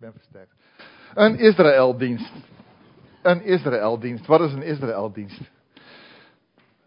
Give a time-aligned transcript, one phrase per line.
[0.00, 0.54] ben versterkt.
[1.14, 2.32] Een Israëldienst.
[3.22, 4.26] Een Israëldienst.
[4.26, 5.40] Wat is een Israëldienst?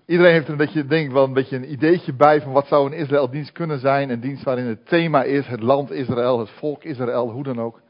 [0.05, 2.85] Iedereen heeft een beetje, denk ik wel, een beetje een ideetje bij van wat zou
[2.85, 4.09] een Israëldienst kunnen zijn.
[4.09, 7.81] Een dienst waarin het thema is het land Israël, het volk Israël, hoe dan ook.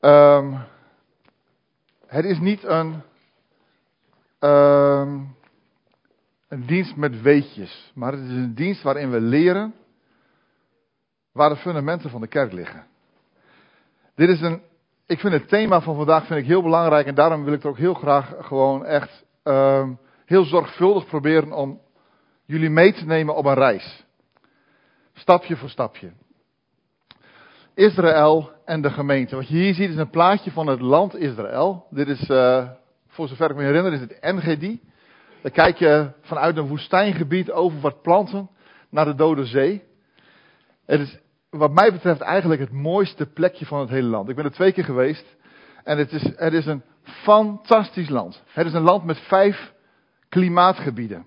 [0.00, 0.58] Um,
[2.06, 3.02] het is niet een,
[4.40, 5.34] um,
[6.48, 9.74] een dienst met weetjes, maar het is een dienst waarin we leren
[11.32, 12.86] waar de fundamenten van de kerk liggen.
[14.16, 14.62] Dit is een,
[15.06, 17.68] ik vind het thema van vandaag vind ik heel belangrijk en daarom wil ik er
[17.68, 21.80] ook heel graag gewoon echt um, heel zorgvuldig proberen om
[22.44, 24.04] jullie mee te nemen op een reis.
[25.14, 26.12] Stapje voor stapje.
[27.74, 29.36] Israël en de gemeente.
[29.36, 31.86] Wat je hier ziet is een plaatje van het land Israël.
[31.90, 32.68] Dit is, uh,
[33.08, 34.80] voor zover ik me herinner, is het Engedi.
[35.42, 38.50] Dan kijk je vanuit een woestijngebied over wat planten
[38.90, 39.82] naar de Dode Zee.
[40.86, 41.18] Het is
[41.58, 44.28] wat mij betreft eigenlijk het mooiste plekje van het hele land.
[44.28, 45.36] Ik ben er twee keer geweest.
[45.84, 48.42] En het is, het is een fantastisch land.
[48.46, 49.72] Het is een land met vijf
[50.28, 51.26] klimaatgebieden.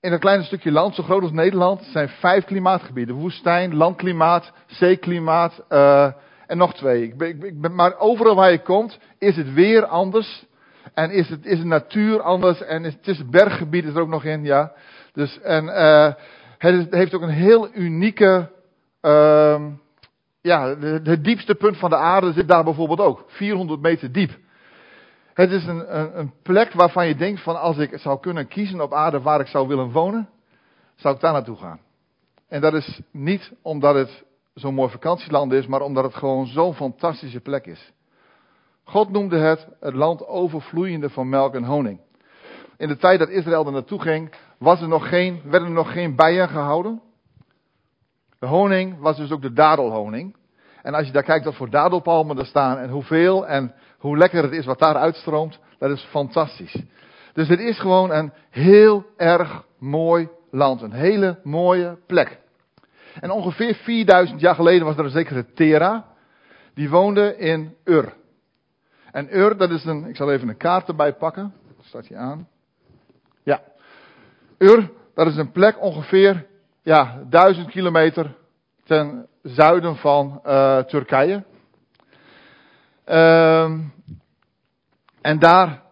[0.00, 3.14] In een klein stukje land, zo groot als Nederland, zijn vijf klimaatgebieden.
[3.14, 6.12] Woestijn, landklimaat, zeeklimaat uh,
[6.46, 7.02] en nog twee.
[7.02, 10.46] Ik ik maar overal waar je komt, is het weer anders.
[10.94, 12.62] En is, het, is de natuur anders.
[12.62, 14.72] En is, het is berggebied er ook nog in, ja.
[15.12, 16.12] Dus, en uh,
[16.72, 18.50] het heeft ook een heel unieke,
[19.02, 19.64] uh,
[20.40, 23.24] ja, het diepste punt van de aarde zit daar bijvoorbeeld ook.
[23.26, 24.38] 400 meter diep.
[25.34, 28.80] Het is een, een, een, plek waarvan je denkt van als ik zou kunnen kiezen
[28.80, 30.28] op aarde waar ik zou willen wonen,
[30.94, 31.80] zou ik daar naartoe gaan.
[32.48, 36.74] En dat is niet omdat het zo'n mooi vakantieland is, maar omdat het gewoon zo'n
[36.74, 37.92] fantastische plek is.
[38.84, 42.00] God noemde het het land overvloeiende van melk en honing.
[42.76, 44.34] In de tijd dat Israël er naartoe ging,
[44.64, 47.02] was er nog geen, werden er nog geen bijen gehouden.
[48.38, 50.36] De honing was dus ook de dadelhoning.
[50.82, 54.42] En als je daar kijkt wat voor dadelpalmen er staan en hoeveel en hoe lekker
[54.42, 56.82] het is wat daar uitstroomt, dat is fantastisch.
[57.32, 60.82] Dus het is gewoon een heel erg mooi land.
[60.82, 62.38] Een hele mooie plek.
[63.20, 66.04] En ongeveer 4000 jaar geleden was er een zekere Tera.
[66.74, 68.12] Die woonde in Ur.
[69.12, 71.54] En Ur, dat is een, ik zal even een kaart erbij pakken.
[71.82, 72.48] Staat hier aan.
[74.58, 76.46] Ur, dat is een plek ongeveer,
[76.82, 78.34] ja, duizend kilometer
[78.84, 81.44] ten zuiden van uh, Turkije.
[83.06, 83.70] Uh,
[85.20, 85.82] en daar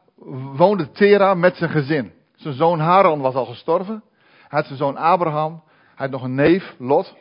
[0.57, 2.13] woonde Tera met zijn gezin.
[2.35, 4.03] Zijn zoon Haran was al gestorven.
[4.49, 5.63] Hij had zijn zoon Abraham.
[5.95, 7.15] Hij had nog een neef, Lot.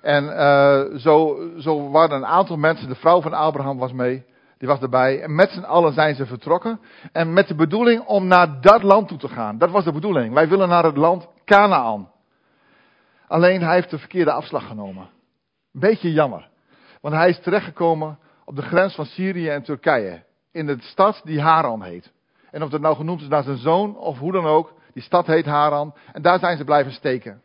[0.00, 4.24] En uh, zo, zo waren een aantal mensen, de vrouw van Abraham was mee.
[4.64, 5.22] Die was erbij.
[5.22, 6.80] En met z'n allen zijn ze vertrokken.
[7.12, 9.58] En met de bedoeling om naar dat land toe te gaan.
[9.58, 10.34] Dat was de bedoeling.
[10.34, 12.10] Wij willen naar het land Canaan.
[13.28, 15.08] Alleen hij heeft de verkeerde afslag genomen.
[15.72, 16.48] Beetje jammer.
[17.00, 20.22] Want hij is terechtgekomen op de grens van Syrië en Turkije.
[20.52, 22.12] In de stad die Haran heet.
[22.50, 24.72] En of dat nou genoemd is naar zijn zoon of hoe dan ook.
[24.92, 25.94] Die stad heet Haran.
[26.12, 27.42] En daar zijn ze blijven steken.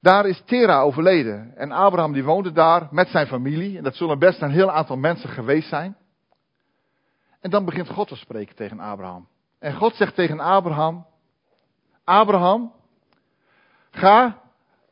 [0.00, 1.56] Daar is Tera overleden.
[1.56, 3.76] En Abraham die woonde daar met zijn familie.
[3.76, 5.96] En dat zullen best een heel aantal mensen geweest zijn.
[7.40, 9.28] En dan begint God te spreken tegen Abraham.
[9.58, 11.06] En God zegt tegen Abraham:
[12.04, 12.72] Abraham,
[13.90, 14.42] ga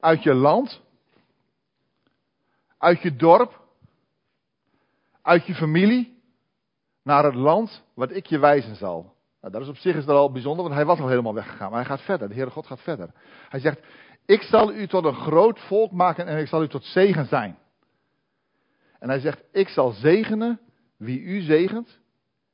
[0.00, 0.80] uit je land,
[2.78, 3.60] uit je dorp,
[5.22, 6.22] uit je familie,
[7.02, 9.16] naar het land wat ik je wijzen zal.
[9.40, 11.70] Nou, dat is op zich is dat al bijzonder, want hij was al helemaal weggegaan.
[11.70, 13.10] Maar hij gaat verder, de Heere God gaat verder.
[13.48, 13.80] Hij zegt,
[14.28, 17.58] ik zal u tot een groot volk maken en ik zal u tot zegen zijn.
[18.98, 20.60] En hij zegt, ik zal zegenen
[20.96, 22.00] wie u zegent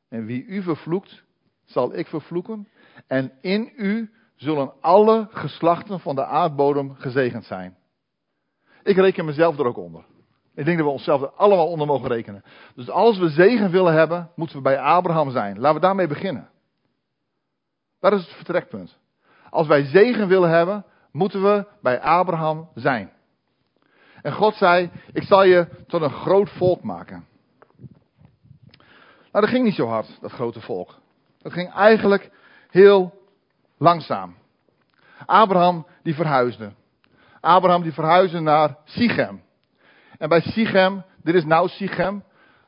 [0.09, 1.25] en wie u vervloekt,
[1.65, 2.69] zal ik vervloeken.
[3.07, 7.77] En in u zullen alle geslachten van de aardbodem gezegend zijn.
[8.83, 10.05] Ik reken mezelf er ook onder.
[10.55, 12.45] Ik denk dat we onszelf er allemaal onder mogen rekenen.
[12.75, 15.59] Dus als we zegen willen hebben, moeten we bij Abraham zijn.
[15.59, 16.49] Laten we daarmee beginnen.
[18.01, 18.99] Dat is het vertrekpunt.
[19.51, 23.13] Als wij zegen willen hebben, moeten we bij Abraham zijn.
[24.23, 27.27] En God zei, ik zal je tot een groot volk maken.
[29.33, 30.95] Nou, dat ging niet zo hard, dat grote volk.
[31.43, 32.31] Dat ging eigenlijk
[32.71, 33.15] heel
[33.79, 34.35] langzaam.
[35.27, 36.73] Abraham die verhuisde.
[37.41, 39.43] Abraham die verhuisde naar Sichem.
[40.19, 42.25] En bij Sichem, dit is nou Sichem.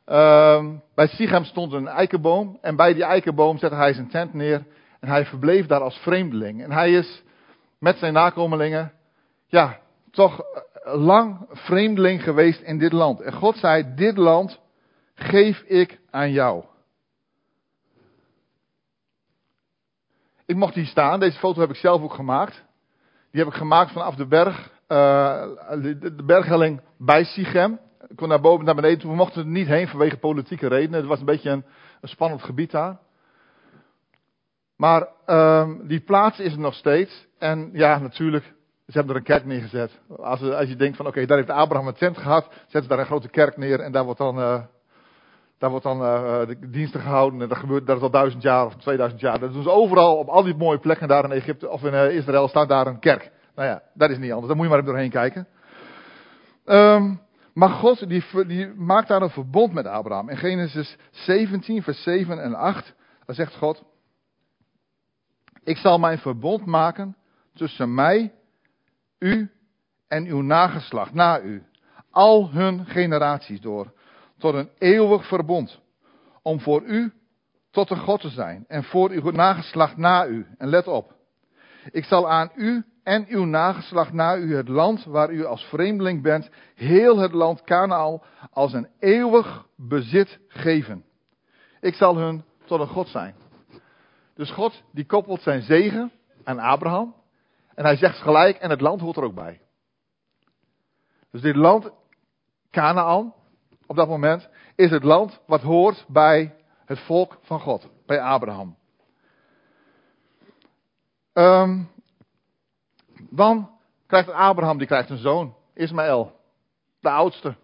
[0.07, 2.59] Uh, bij Sichem stond een eikenboom.
[2.61, 4.67] En bij die eikenboom zette hij zijn tent neer.
[5.01, 6.63] En hij verbleef daar als vreemdeling.
[6.63, 7.25] En hij is
[7.79, 8.93] met zijn nakomelingen,
[9.47, 9.79] ja,
[10.11, 10.43] toch
[10.85, 13.21] lang vreemdeling geweest in dit land.
[13.21, 14.61] En God zei, dit land
[15.15, 16.65] geef ik aan jou.
[20.47, 22.65] Ik mocht hier staan, deze foto heb ik zelf ook gemaakt.
[23.31, 27.81] Die heb ik gemaakt vanaf de berg de, de berghelling bij Sichem.
[28.09, 29.11] Ik kon naar boven naar beneden toe.
[29.11, 30.99] We mochten er niet heen vanwege politieke redenen.
[30.99, 31.65] Het was een beetje een,
[32.01, 32.99] een spannend gebied daar.
[34.77, 37.27] Maar um, die plaats is er nog steeds.
[37.39, 38.45] En ja, natuurlijk,
[38.87, 40.01] ze hebben er een kerk neergezet.
[40.17, 42.99] Als, als je denkt van oké, daar heeft Abraham een tent gehad, zetten ze daar
[42.99, 44.63] een grote kerk neer en daar wordt dan, uh,
[45.59, 47.41] daar wordt dan uh, de diensten gehouden.
[47.41, 49.39] En dat gebeurt, dat al duizend jaar of 2000 jaar.
[49.39, 52.11] Dat doen ze overal, op al die mooie plekken daar in Egypte of in uh,
[52.11, 53.31] Israël staat daar een kerk.
[53.55, 54.47] Nou ja, dat is niet anders.
[54.47, 55.47] Daar moet je maar even doorheen kijken.
[56.65, 57.21] Um,
[57.55, 60.29] maar God die, die maakt daar een verbond met Abraham.
[60.29, 62.95] In Genesis 17, vers 7 en 8,
[63.27, 63.85] daar zegt God,
[65.67, 67.17] ik zal mijn verbond maken
[67.55, 68.33] tussen mij,
[69.19, 69.51] u
[70.09, 71.63] en uw nageslacht na u,
[72.11, 73.93] al hun generaties door,
[74.39, 75.81] tot een eeuwig verbond,
[76.43, 77.13] om voor u
[77.71, 80.47] tot een God te zijn en voor uw nageslacht na u.
[80.59, 81.15] En let op,
[81.91, 86.23] ik zal aan u en uw nageslacht na u het land waar u als vreemdeling
[86.23, 91.05] bent, heel het land Kanaal, als een eeuwig bezit geven.
[91.81, 93.35] Ik zal hun tot een God zijn.
[94.37, 96.13] Dus God die koppelt zijn zegen
[96.45, 97.15] aan Abraham.
[97.75, 99.61] En hij zegt gelijk, en het land hoort er ook bij.
[101.31, 101.91] Dus dit land,
[102.71, 103.35] Canaan,
[103.87, 106.55] op dat moment, is het land wat hoort bij
[106.85, 108.77] het volk van God, bij Abraham.
[111.33, 111.91] Um,
[113.31, 113.71] dan
[114.07, 116.41] krijgt Abraham, die krijgt een zoon, Ismaël,
[117.01, 117.57] de oudste.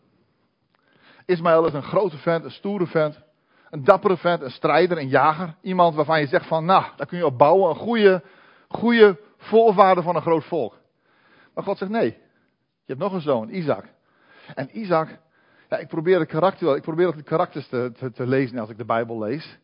[1.26, 3.20] Ismaël is een grote vent, een stoere vent,
[3.72, 5.54] een dappere vent, een strijder, een jager.
[5.60, 8.22] Iemand waarvan je zegt van, nou, daar kun je op bouwen, een goede,
[8.68, 10.78] goede voorvader van een groot volk.
[11.54, 12.10] Maar God zegt nee,
[12.84, 13.84] je hebt nog een zoon, Isaac.
[14.54, 15.08] En Isaac,
[15.68, 18.78] ja, ik probeer de karakter, ik probeer de karakters te, te, te lezen als ik
[18.78, 19.58] de Bijbel lees.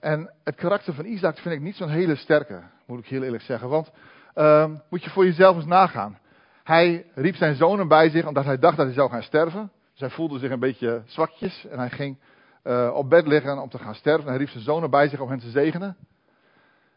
[0.00, 3.42] En het karakter van Isaac vind ik niet zo'n hele sterke, moet ik heel eerlijk
[3.42, 3.68] zeggen.
[3.68, 3.90] Want
[4.34, 6.18] uh, moet je voor jezelf eens nagaan.
[6.64, 9.72] Hij riep zijn zonen bij zich omdat hij dacht dat hij zou gaan sterven.
[9.94, 12.18] Hij voelde zich een beetje zwakjes en hij ging
[12.64, 14.28] uh, op bed liggen om te gaan sterven.
[14.28, 15.96] Hij riep zijn zonen bij zich om hen te zegenen.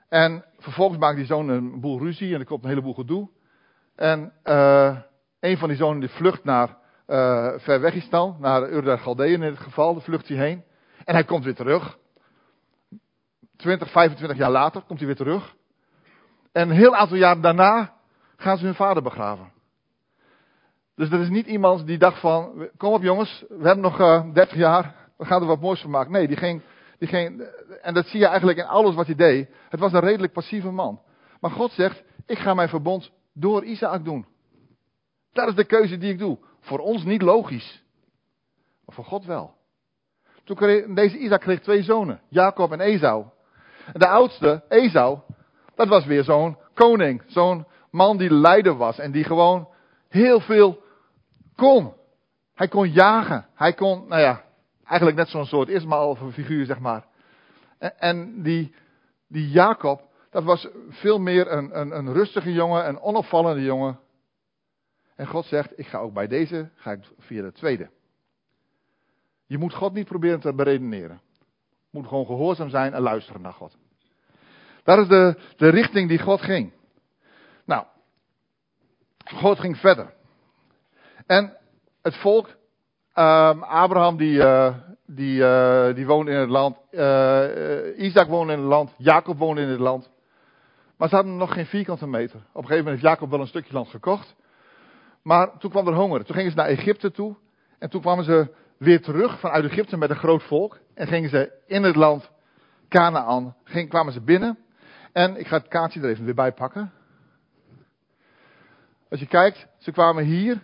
[0.10, 3.30] En vervolgens maakt die zoon een boel ruzie en er komt een heleboel gedoe.
[3.96, 4.98] En uh,
[5.40, 6.78] een van die zonen die vlucht naar
[7.08, 10.64] uh, Verwegistan, naar Ur der Galdeën in dit geval, daar vlucht hij heen.
[11.06, 11.98] En hij komt weer terug.
[13.58, 15.56] 20, 25 jaar later komt hij weer terug.
[16.52, 17.94] En een heel aantal jaren daarna
[18.36, 19.52] gaan ze hun vader begraven.
[20.96, 24.34] Dus er is niet iemand die dacht van, kom op jongens, we hebben nog uh,
[24.34, 26.12] 30 jaar, we gaan er wat moois van maken.
[26.12, 26.62] Nee, die ging,
[26.98, 27.48] die ging,
[27.82, 29.50] en dat zie je eigenlijk in alles wat hij deed.
[29.70, 31.02] Het was een redelijk passieve man.
[31.40, 34.26] Maar God zegt, ik ga mijn verbond door Isaac doen.
[35.34, 36.38] Dat is de keuze die ik doe.
[36.60, 37.84] Voor ons niet logisch.
[38.86, 39.56] Maar voor God wel.
[40.44, 43.26] Toen kreeg, deze Isaac kreeg twee zonen, Jacob en Esau.
[43.94, 45.20] En de oudste, Esau,
[45.76, 47.24] dat was weer zo'n koning.
[47.28, 49.68] Zo'n man die leider was en die gewoon
[50.10, 50.84] heel veel
[51.56, 51.94] kon.
[52.54, 53.48] Hij kon jagen.
[53.56, 54.44] Hij kon, nou ja,
[54.94, 57.06] eigenlijk net zo'n soort Ismaël figuur, zeg maar.
[57.78, 58.76] En, en die,
[59.28, 64.00] die Jacob, dat was veel meer een, een, een rustige jongen, een onopvallende jongen.
[65.16, 67.90] En God zegt, ik ga ook bij deze, ga ik via de tweede.
[69.46, 71.22] Je moet God niet proberen te beredeneren.
[71.70, 73.78] Je moet gewoon gehoorzaam zijn en luisteren naar God.
[74.84, 76.74] Dat is de, de richting die God ging.
[77.66, 77.86] Nou,
[79.26, 80.14] God ging verder.
[81.26, 81.58] En
[82.02, 82.56] het volk,
[83.16, 84.74] um, Abraham die, uh,
[85.06, 89.62] die, uh, die woonde in het land, uh, Isaac woonde in het land, Jacob woonde
[89.62, 90.12] in het land.
[90.98, 92.36] Maar ze hadden nog geen vierkante meter.
[92.36, 94.36] Op een gegeven moment heeft Jacob wel een stukje land gekocht.
[95.24, 96.26] Maar toen kwam er honger.
[96.26, 97.36] Toen gingen ze naar Egypte toe.
[97.80, 100.80] En toen kwamen ze weer terug vanuit Egypte met een groot volk.
[100.94, 102.32] En gingen ze in het land
[102.90, 103.56] Canaan,
[103.88, 104.58] kwamen ze binnen.
[105.12, 106.92] En ik ga het kaartje er even weer bij pakken.
[109.10, 110.64] Als je kijkt, ze kwamen hier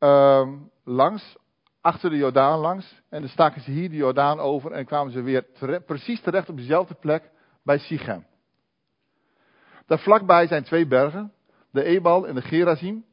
[0.00, 0.48] uh,
[0.84, 1.36] langs,
[1.82, 3.02] achter de Jordaan langs.
[3.08, 5.44] En dan staken ze hier de Jordaan over en kwamen ze weer
[5.86, 7.30] precies terecht op dezelfde plek
[7.62, 8.26] bij Sichem.
[9.86, 11.32] Daar vlakbij zijn twee bergen,
[11.70, 13.04] de Ebal en de Gerazim.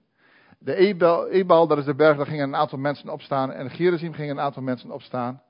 [0.60, 3.52] De Ebal, Ebal, dat is de berg, daar gingen een aantal mensen opstaan.
[3.52, 5.42] En de Gerazim gingen een aantal mensen opstaan.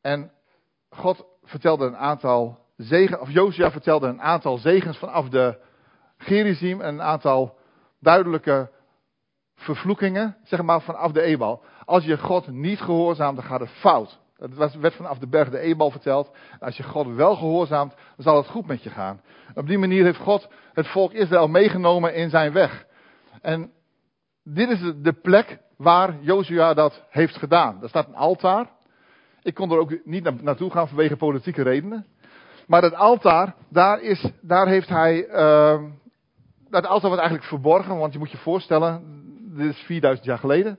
[0.00, 0.30] En
[0.90, 5.58] God vertelde een aantal zegen, of Josia vertelde een aantal zegens vanaf de
[6.16, 7.58] Gerizim en een aantal
[8.00, 8.70] duidelijke
[9.54, 11.62] vervloekingen, zeg maar vanaf de Ebal.
[11.88, 14.18] Als je God niet gehoorzaamt, dan gaat het fout.
[14.36, 16.30] Dat werd vanaf de berg de Ebal verteld.
[16.60, 19.20] Als je God wel gehoorzaamt, dan zal het goed met je gaan.
[19.54, 22.86] Op die manier heeft God het volk Israël meegenomen in zijn weg.
[23.42, 23.70] En
[24.44, 27.82] dit is de plek waar Jozua dat heeft gedaan.
[27.82, 28.70] Er staat een altaar.
[29.42, 32.06] Ik kon er ook niet naartoe gaan vanwege politieke redenen.
[32.66, 35.82] Maar het altaar, daar, is, daar heeft hij uh,
[36.70, 39.02] dat altaar was eigenlijk verborgen, want je moet je voorstellen,
[39.56, 40.78] dit is 4000 jaar geleden.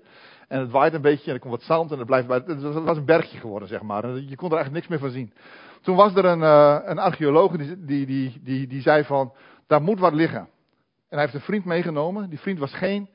[0.50, 2.42] En het waait een beetje en er komt wat zand en het blijft bij.
[2.46, 4.04] Het was een bergje geworden, zeg maar.
[4.04, 5.34] En je kon er eigenlijk niks meer van zien.
[5.82, 9.34] Toen was er een, uh, een archeoloog die, die, die, die, die zei van,
[9.68, 10.40] daar moet wat liggen.
[10.40, 12.30] En hij heeft een vriend meegenomen.
[12.30, 13.10] Die vriend was geen,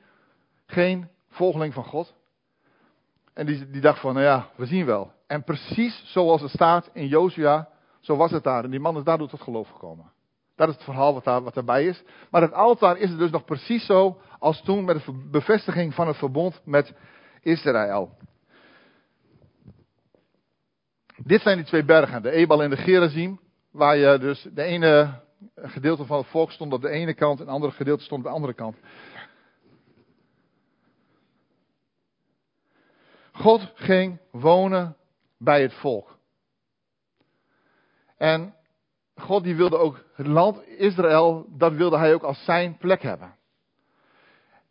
[0.65, 2.13] geen volgeling van God.
[3.33, 5.11] En die, die dacht van, nou ja, we zien wel.
[5.27, 8.63] En precies zoals het staat in Jozua, zo was het daar.
[8.63, 10.11] En die man is daardoor tot geloof gekomen.
[10.55, 12.03] Dat is het verhaal wat, daar, wat daarbij is.
[12.29, 16.07] Maar het altaar is het dus nog precies zo als toen met de bevestiging van
[16.07, 16.93] het verbond met
[17.45, 18.17] Israël.
[21.17, 23.39] Dit zijn die twee bergen, de Ebal en de Gerazim,
[23.71, 25.21] waar je dus de ene
[25.55, 28.27] gedeelte van het volk stond op de ene kant en het andere gedeelte stond op
[28.27, 28.77] de andere kant.
[33.31, 34.97] God ging wonen
[35.37, 36.17] bij het volk.
[38.17, 38.55] En
[39.15, 43.35] God die wilde ook het land Israël, dat wilde hij ook als zijn plek hebben.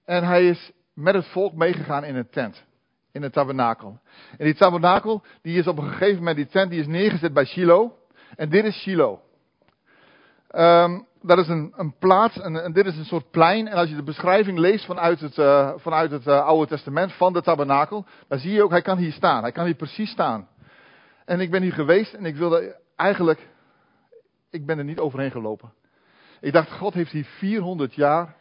[0.05, 2.65] En hij is met het volk meegegaan in een tent.
[3.13, 4.01] In een tabernakel.
[4.39, 7.45] En die tabernakel, die is op een gegeven moment, die tent, die is neergezet bij
[7.45, 7.93] Shiloh.
[8.37, 9.19] En dit is Shiloh.
[10.51, 13.69] Um, dat is een, een plaats, en, dit is een soort plein.
[13.69, 17.33] En als je de beschrijving leest vanuit het, uh, vanuit het uh, Oude Testament van
[17.33, 19.43] de tabernakel, dan zie je ook, hij kan hier staan.
[19.43, 20.49] Hij kan hier precies staan.
[21.25, 23.49] En ik ben hier geweest en ik wilde eigenlijk,
[24.51, 25.73] ik ben er niet overheen gelopen.
[26.41, 28.37] Ik dacht, God heeft hier 400 jaar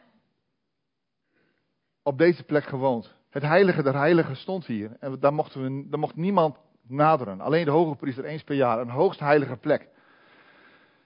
[2.03, 3.15] op deze plek gewoond.
[3.29, 4.91] Het heilige der heiligen stond hier.
[4.99, 6.57] En daar, mochten we, daar mocht niemand
[6.87, 7.41] naderen.
[7.41, 8.79] Alleen de hoge priester eens per jaar.
[8.79, 9.87] Een hoogst heilige plek.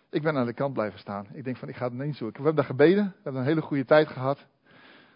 [0.09, 1.27] Ik ben aan de kant blijven staan.
[1.33, 2.25] Ik denk van, ik ga het niet zo.
[2.25, 3.05] We hebben daar gebeden.
[3.05, 4.45] We hebben een hele goede tijd gehad.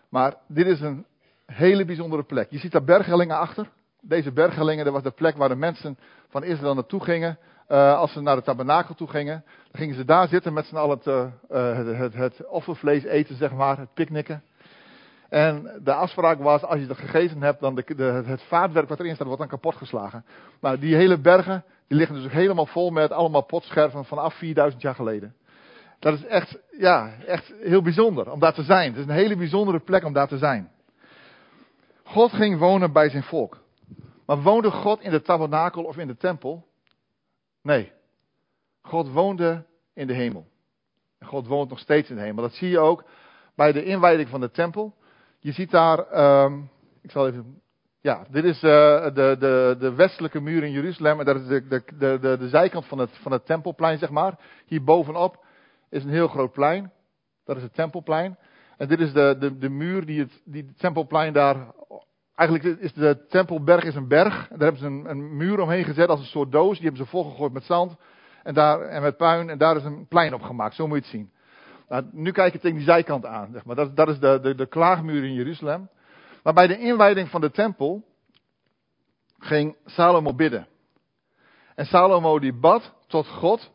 [0.10, 1.06] Maar dit is een
[1.46, 2.50] hele bijzondere plek.
[2.50, 3.70] Je ziet daar berghellingen achter.
[4.02, 5.98] Deze berghellingen, dat was de plek waar de mensen
[6.30, 7.38] van Israël naartoe gingen.
[7.70, 9.44] Uh, als ze naar de tabernakel toe gingen.
[9.72, 11.08] Dan gingen ze daar zitten met z'n allen het,
[11.50, 13.78] uh, het, het offervlees eten, zeg maar.
[13.78, 14.44] Het picknicken.
[15.32, 19.00] En de afspraak was, als je dat gegeten hebt, dan de, de, het vaatwerk wat
[19.00, 20.26] erin staat, wordt dan kapot geslagen.
[20.60, 24.96] Maar die hele bergen, die liggen dus helemaal vol met allemaal potscherven vanaf 4000 jaar
[24.96, 25.36] geleden.
[26.00, 28.92] Dat is echt, ja, echt heel bijzonder om daar te zijn.
[28.92, 30.72] Het is een hele bijzondere plek om daar te zijn.
[32.04, 33.58] God ging wonen bij zijn volk.
[34.26, 36.68] Maar woonde God in de tabernakel of in de tempel?
[37.62, 37.92] Nee.
[38.82, 40.48] God woonde in de hemel.
[41.20, 42.44] En God woont nog steeds in de hemel.
[42.44, 43.04] Dat zie je ook
[43.56, 45.00] bij de inwijding van de tempel.
[45.44, 46.70] Je ziet daar, um,
[47.02, 47.62] ik zal even,
[48.02, 51.68] ja, dit is uh, de, de, de westelijke muur in Jeruzalem en dat is de,
[51.68, 51.84] de,
[52.20, 54.40] de, de, zijkant van het, van het tempelplein, zeg maar.
[54.66, 55.46] Hier bovenop
[55.90, 56.92] is een heel groot plein,
[57.46, 58.38] dat is het tempelplein.
[58.78, 61.74] En dit is de, de, de muur die het, die tempelplein daar,
[62.36, 64.50] eigenlijk is de tempelberg is een berg.
[64.50, 67.06] En daar hebben ze een, een muur omheen gezet als een soort doos, die hebben
[67.06, 67.96] ze volgegooid met zand
[68.44, 71.04] en, daar, en met puin en daar is een plein op gemaakt, zo moet je
[71.04, 71.32] het zien.
[71.92, 73.52] Nou, nu kijk je tegen die zijkant aan.
[73.52, 73.76] Zeg maar.
[73.76, 75.90] dat, dat is de, de, de klaagmuur in Jeruzalem.
[76.44, 78.04] Maar bij de inwijding van de tempel
[79.38, 80.68] ging Salomo bidden.
[81.76, 83.72] En Salomo die bad tot God,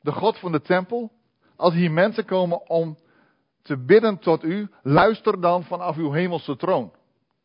[0.00, 1.12] de God van de tempel,
[1.56, 2.98] als hier mensen komen om
[3.62, 6.92] te bidden tot u, luister dan vanaf uw hemelse troon.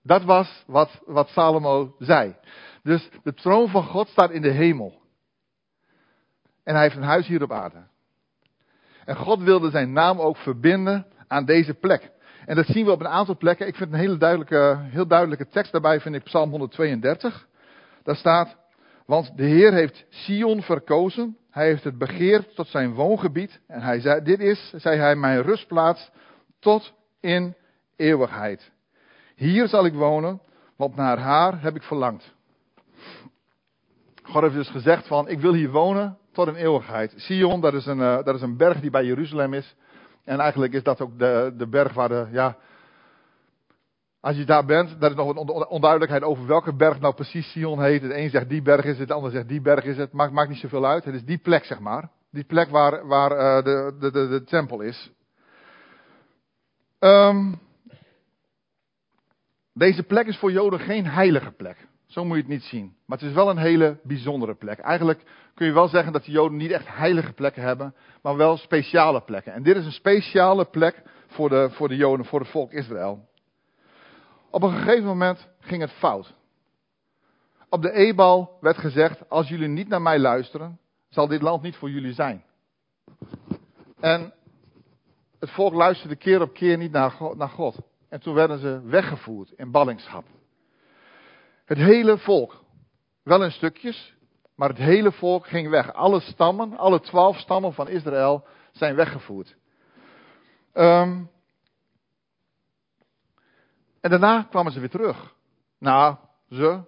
[0.04, 2.36] Dat was wat, wat Salomo zei.
[2.84, 5.02] Dus de troon van God staat in de hemel.
[6.64, 7.96] En hij heeft een huis hier op aarde.
[9.08, 12.12] En God wilde zijn naam ook verbinden aan deze plek.
[12.46, 13.68] En dat zien we op een aantal plekken.
[13.68, 17.48] Ik vind een hele duidelijke, heel duidelijke tekst daarbij, vind ik Psalm 132.
[18.04, 18.56] Daar staat,
[19.06, 21.38] want de Heer heeft Sion verkozen.
[21.52, 23.60] Hij heeft het begeerd tot zijn woongebied.
[23.68, 26.12] En hij zei, dit is, zei hij, mijn rustplaats
[26.60, 27.56] tot in
[27.96, 28.72] eeuwigheid.
[29.36, 30.42] Hier zal ik wonen,
[30.78, 32.34] want naar haar heb ik verlangd.
[34.24, 37.14] God heeft dus gezegd van, ik wil hier wonen tot een eeuwigheid.
[37.16, 39.76] Sion, dat is een, uh, dat is een berg die bij Jeruzalem is.
[40.24, 42.58] En eigenlijk is dat ook de, de berg waar de, ja,
[44.20, 47.82] als je daar bent, daar is nog een onduidelijkheid over welke berg nou precies Sion
[47.82, 48.02] heet.
[48.02, 50.12] De een zegt die berg is het, de ander zegt die berg is het.
[50.12, 51.06] Maakt, maakt niet zoveel uit.
[51.06, 52.10] Het is die plek, zeg maar.
[52.32, 55.12] Die plek waar, waar uh, de, de, de, tempel is.
[57.00, 57.60] Um,
[59.74, 61.88] deze plek is voor Joden geen heilige plek.
[62.08, 62.96] Zo moet je het niet zien.
[63.06, 64.80] Maar het is wel een hele bijzondere plek.
[64.80, 65.24] Eigenlijk
[65.54, 69.22] kun je wel zeggen dat de Joden niet echt heilige plekken hebben, maar wel speciale
[69.22, 69.54] plekken.
[69.54, 73.28] En dit is een speciale plek voor de, voor de Joden, voor het volk Israël.
[74.50, 76.34] Op een gegeven moment ging het fout.
[77.70, 81.76] Op de Ebal werd gezegd: Als jullie niet naar mij luisteren, zal dit land niet
[81.76, 82.44] voor jullie zijn.
[84.00, 84.34] En
[85.40, 87.80] het volk luisterde keer op keer niet naar God.
[88.10, 90.26] En toen werden ze weggevoerd in ballingschap.
[91.68, 92.64] Het hele volk.
[93.24, 94.16] Wel in stukjes,
[94.56, 95.94] maar het hele volk ging weg.
[95.94, 99.56] Alle stammen, alle twaalf stammen van Israël zijn weggevoerd.
[100.74, 101.24] Ehm,
[104.02, 105.36] en daarna kwamen ze weer terug.
[105.80, 106.16] Nou,
[106.50, 106.82] ze.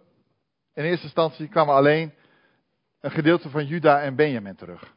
[0.73, 2.13] In eerste instantie kwamen alleen
[2.99, 4.93] een gedeelte van Juda en Benjamin terug.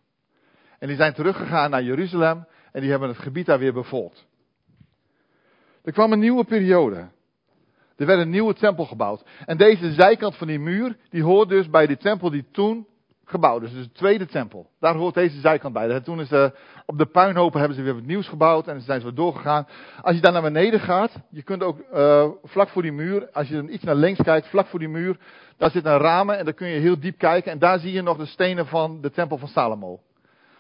[0.79, 4.27] En die zijn teruggegaan naar Jeruzalem en die hebben het gebied daar weer bevolkt.
[5.85, 7.09] Er kwam een nieuwe periode.
[8.03, 9.25] Er werd een nieuwe tempel gebouwd.
[9.45, 12.87] En deze zijkant van die muur, die hoort dus bij de tempel die toen
[13.25, 13.73] gebouwd is.
[13.73, 14.71] Dus de tweede tempel.
[14.81, 16.01] Daar hoort deze zijkant bij.
[16.01, 16.53] Toen is de,
[16.87, 19.67] op de puinhopen hebben ze weer wat nieuws gebouwd en zijn ze weer doorgegaan.
[20.01, 23.49] Als je daar naar beneden gaat, je kunt ook uh, vlak voor die muur, als
[23.49, 25.17] je iets naar links kijkt, vlak voor die muur,
[25.57, 27.53] daar zit een ramen en daar kun je heel diep kijken.
[27.53, 30.01] En daar zie je nog de stenen van de tempel van Salomo.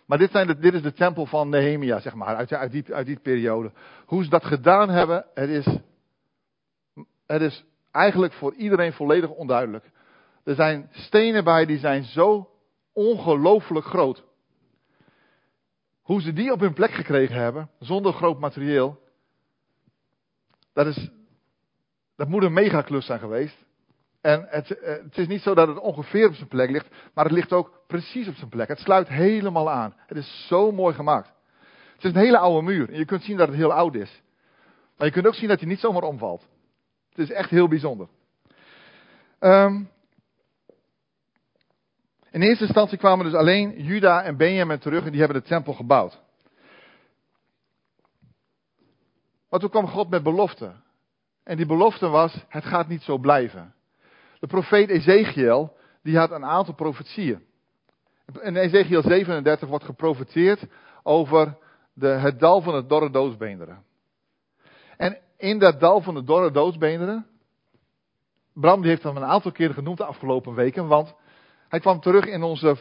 [0.06, 3.06] Maar dit, zijn dit is de tempel van Nehemia, zeg maar, uit, uit, die, uit
[3.06, 3.72] die periode.
[4.06, 5.66] Hoe ze dat gedaan hebben, het is,
[7.32, 9.90] het is eigenlijk voor iedereen volledig onduidelijk.
[10.44, 12.50] Er zijn stenen bij die zijn zo
[12.92, 14.24] ongelooflijk groot.
[16.02, 18.98] Hoe ze die op hun plek gekregen hebben, zonder groot materieel,
[20.72, 21.10] dat, is,
[22.16, 23.64] dat moet een megaklus zijn geweest.
[24.20, 27.24] En het, eh, het, is niet zo dat het ongeveer op zijn plek ligt, maar
[27.24, 28.68] het ligt ook precies op zijn plek.
[28.68, 29.94] Het sluit helemaal aan.
[30.06, 31.32] Het is zo mooi gemaakt.
[31.94, 34.22] Het is een hele oude muur en je kunt zien dat het heel oud is.
[34.96, 36.48] Maar je kunt ook zien dat hij niet zomaar omvalt.
[37.12, 38.08] Het is echt heel bijzonder.
[39.40, 39.90] Um,
[42.30, 45.72] in eerste instantie kwamen dus alleen Juda en Benjamin terug en die hebben de tempel
[45.72, 46.20] gebouwd.
[49.48, 50.72] Maar toen kwam God met belofte.
[51.44, 53.74] En die belofte was, het gaat niet zo blijven.
[54.40, 57.44] De profeet Ezekiel, die had een aantal profetieën.
[58.40, 60.66] In Ezekiel 37 wordt geprofeteerd
[61.02, 61.56] over
[61.92, 63.84] de, het dal van het dorre doodsbeenderen.
[64.96, 67.26] En in dat dal van de dorre doodsbeenderen,
[68.54, 71.14] Bram die heeft hem een aantal keren genoemd de afgelopen weken, want
[71.68, 72.76] hij kwam terug in onze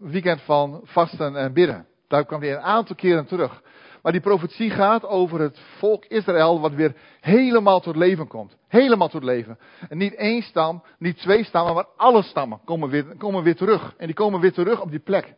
[0.00, 1.86] weekend van vasten en bidden.
[2.08, 3.62] Daar kwam hij een aantal keren terug.
[4.02, 8.56] Maar die profetie gaat over het volk Israël wat weer helemaal tot leven komt.
[8.68, 9.58] Helemaal tot leven.
[9.88, 13.94] En niet één stam, niet twee stammen, maar alle stammen komen weer, komen weer terug.
[13.96, 15.34] En die komen weer terug op die plek.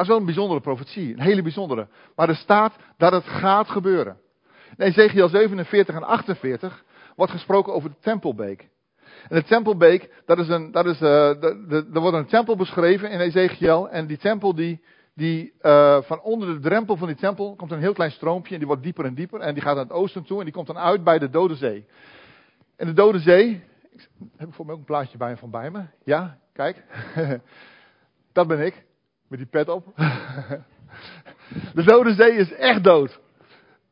[0.00, 1.88] Dat is wel een bijzondere profetie, een hele bijzondere.
[2.16, 4.16] Maar er staat dat het gaat gebeuren.
[4.76, 6.84] In Ezekiel 47 en 48
[7.16, 8.68] wordt gesproken over de tempelbeek.
[9.28, 13.20] En de tempelbeek, dat is een, dat is, uh, er wordt een tempel beschreven in
[13.20, 13.88] Ezekiel.
[13.88, 14.84] En die tempel die,
[15.14, 18.52] die uh, van onder de drempel van die tempel komt een heel klein stroompje.
[18.52, 19.40] En die wordt dieper en dieper.
[19.40, 20.38] En die gaat naar het oosten toe.
[20.38, 21.86] En die komt dan uit bij de Dode Zee.
[22.76, 25.70] En de Dode Zee, ik, heb ik voor mij ook een plaatje bij van bij
[25.70, 25.82] me.
[26.04, 26.84] Ja, kijk.
[28.32, 28.88] dat ben ik.
[29.30, 29.84] Met die pet op.
[31.74, 33.20] de Dode Zee is echt dood.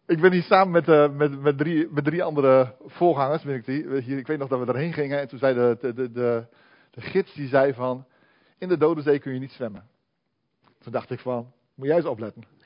[0.07, 3.43] Ik ben hier samen met, uh, met, met, drie, met drie andere voorgangers.
[3.43, 5.21] Ben ik, die, hier, ik weet nog dat we erheen gingen.
[5.21, 6.47] En toen zei de, de, de,
[6.91, 8.07] de, gids die zei van.
[8.59, 9.89] In de Dode Zee kun je niet zwemmen.
[10.79, 11.53] Toen dacht ik van.
[11.75, 12.43] Moet jij eens opletten.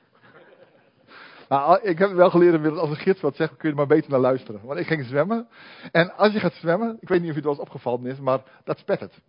[1.49, 4.11] Nou, ik heb wel geleerd als een gids wat zegt, kun je er maar beter
[4.11, 4.61] naar luisteren.
[4.65, 5.49] Want ik ging zwemmen.
[5.91, 8.43] En als je gaat zwemmen, ik weet niet of het wel eens opgevallen is, maar
[8.65, 9.21] dat spettert.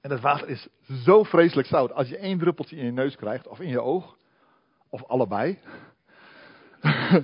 [0.00, 0.68] En het water is
[1.04, 1.92] zo vreselijk zout.
[1.92, 4.16] Als je één druppeltje in je neus krijgt, of in je oog,
[4.88, 5.58] of allebei,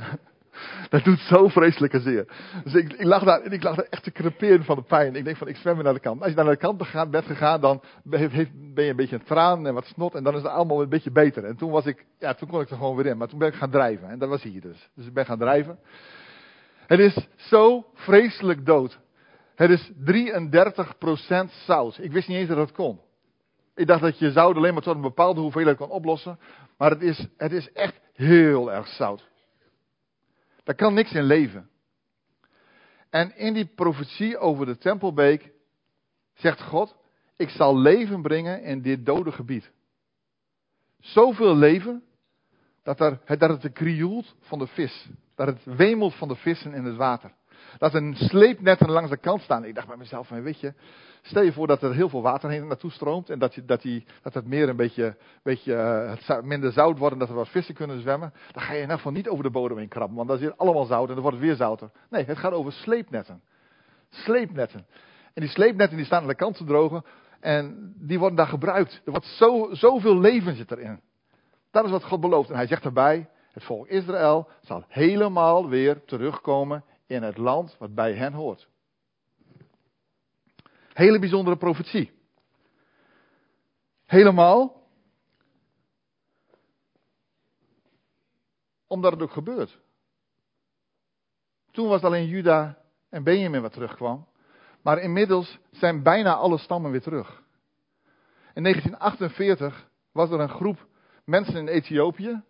[0.90, 2.26] dat doet zo vreselijke zeer.
[2.64, 5.16] Dus ik, ik, lag daar, ik lag daar echt te creperen van de pijn.
[5.16, 6.20] Ik denk van, ik zwem weer naar de kant.
[6.20, 9.74] Als je naar de kant bent gegaan, dan ben je een beetje een traan en
[9.74, 10.14] wat snot.
[10.14, 11.44] En dan is het allemaal een beetje beter.
[11.44, 13.16] En toen was ik, ja, toen kon ik er gewoon weer in.
[13.16, 14.08] Maar toen ben ik gaan drijven.
[14.08, 14.90] En dat was hier dus.
[14.94, 15.78] Dus ik ben gaan drijven.
[16.86, 18.98] Het is zo vreselijk dood.
[19.56, 21.98] Het is 33% zout.
[21.98, 23.00] Ik wist niet eens dat dat kon.
[23.74, 26.38] Ik dacht dat je zout alleen maar tot een bepaalde hoeveelheid kon oplossen.
[26.78, 29.28] Maar het is, het is echt heel erg zout.
[30.64, 31.68] Daar kan niks in leven.
[33.10, 35.52] En in die profetie over de tempelbeek
[36.34, 36.96] zegt God,
[37.36, 39.70] ik zal leven brengen in dit dode gebied.
[40.98, 42.04] Zoveel leven,
[42.82, 45.08] dat, er, dat het krioelt van de vis.
[45.34, 47.34] Dat het wemelt van de vissen in het water.
[47.78, 49.64] Dat er sleepnetten langs de kant staan.
[49.64, 50.74] Ik dacht bij mezelf, weet je,
[51.26, 53.82] Stel je voor dat er heel veel water heen naartoe stroomt en dat, je, dat,
[53.82, 55.16] die, dat het meer een beetje,
[55.64, 58.32] uh, minder zout wordt en dat er wat vissen kunnen zwemmen.
[58.52, 60.58] Dan ga je in ieder niet over de bodem heen krabben, want dan is het
[60.58, 61.90] allemaal zout en dan wordt het weer zouter.
[62.10, 63.42] Nee, het gaat over sleepnetten.
[64.10, 64.86] Sleepnetten.
[65.34, 67.04] En die sleepnetten die staan aan de kant te drogen
[67.40, 69.02] en die worden daar gebruikt.
[69.04, 71.00] Er wordt zo, zoveel leven zit erin.
[71.70, 72.50] Dat is wat God belooft.
[72.50, 77.94] En hij zegt erbij, het volk Israël zal helemaal weer terugkomen in het land wat
[77.94, 78.68] bij hen hoort.
[80.92, 82.12] Hele bijzondere profetie.
[84.04, 84.82] Helemaal.
[88.86, 89.78] Omdat het ook gebeurt.
[91.70, 94.26] Toen was alleen Juda en Benjamin wat terugkwam.
[94.82, 97.42] Maar inmiddels zijn bijna alle stammen weer terug.
[98.54, 100.86] In 1948 was er een groep
[101.24, 102.42] mensen in Ethiopië,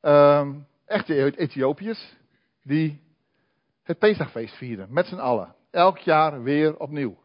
[0.00, 2.16] ehm, echte Ethiopiërs,
[2.62, 3.02] die
[3.90, 5.54] het Pesachfeest vierden, met z'n allen.
[5.70, 7.18] Elk jaar weer opnieuw.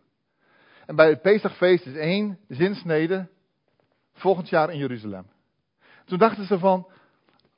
[0.85, 3.27] En bij het Pesachfeest is één zinsnede
[4.13, 5.27] volgend jaar in Jeruzalem.
[6.05, 6.87] Toen dachten ze van,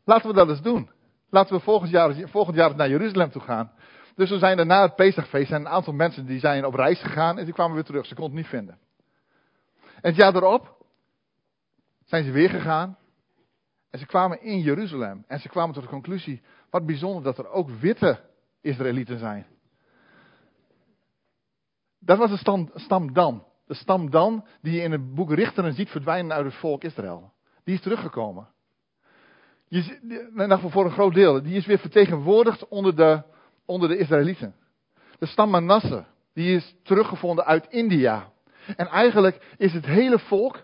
[0.03, 0.89] laten we dat eens doen.
[1.29, 3.71] Laten we volgend jaar, volgend jaar naar Jeruzalem toe gaan.
[4.15, 7.01] Dus we zijn er na het Pesachfeest zijn een aantal mensen die zijn op reis
[7.01, 8.05] gegaan en die kwamen weer terug.
[8.05, 8.77] Ze konden het niet vinden.
[9.83, 10.85] En het jaar erop
[12.05, 12.97] zijn ze weer gegaan.
[13.89, 15.23] En ze kwamen in Jeruzalem.
[15.27, 18.19] En ze kwamen tot de conclusie, wat bijzonder dat er ook witte
[18.67, 19.45] Israëlieten zijn.
[21.99, 23.45] Dat was de stam, stam Dan.
[23.65, 27.33] De stam Dan die je in het boek Richteren ziet verdwijnen uit het volk Israël.
[27.63, 28.47] Die is teruggekomen.
[29.67, 31.41] Je, voor een groot deel.
[31.41, 33.23] Die is weer vertegenwoordigd onder de,
[33.65, 34.55] onder de Israëlieten.
[35.19, 36.05] De stam Manasse.
[36.33, 38.31] Die is teruggevonden uit India.
[38.75, 40.63] En eigenlijk is het hele volk,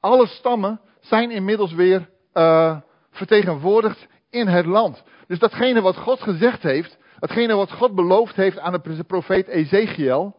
[0.00, 2.76] alle stammen, zijn inmiddels weer uh,
[3.10, 5.02] vertegenwoordigd in het land.
[5.30, 10.36] Dus datgene wat God gezegd heeft, datgene wat God beloofd heeft aan de profeet Ezekiel,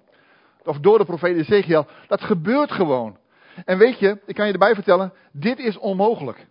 [0.63, 3.17] of door de profeet Ezekiel, dat gebeurt gewoon.
[3.65, 6.47] En weet je, ik kan je erbij vertellen, dit is onmogelijk.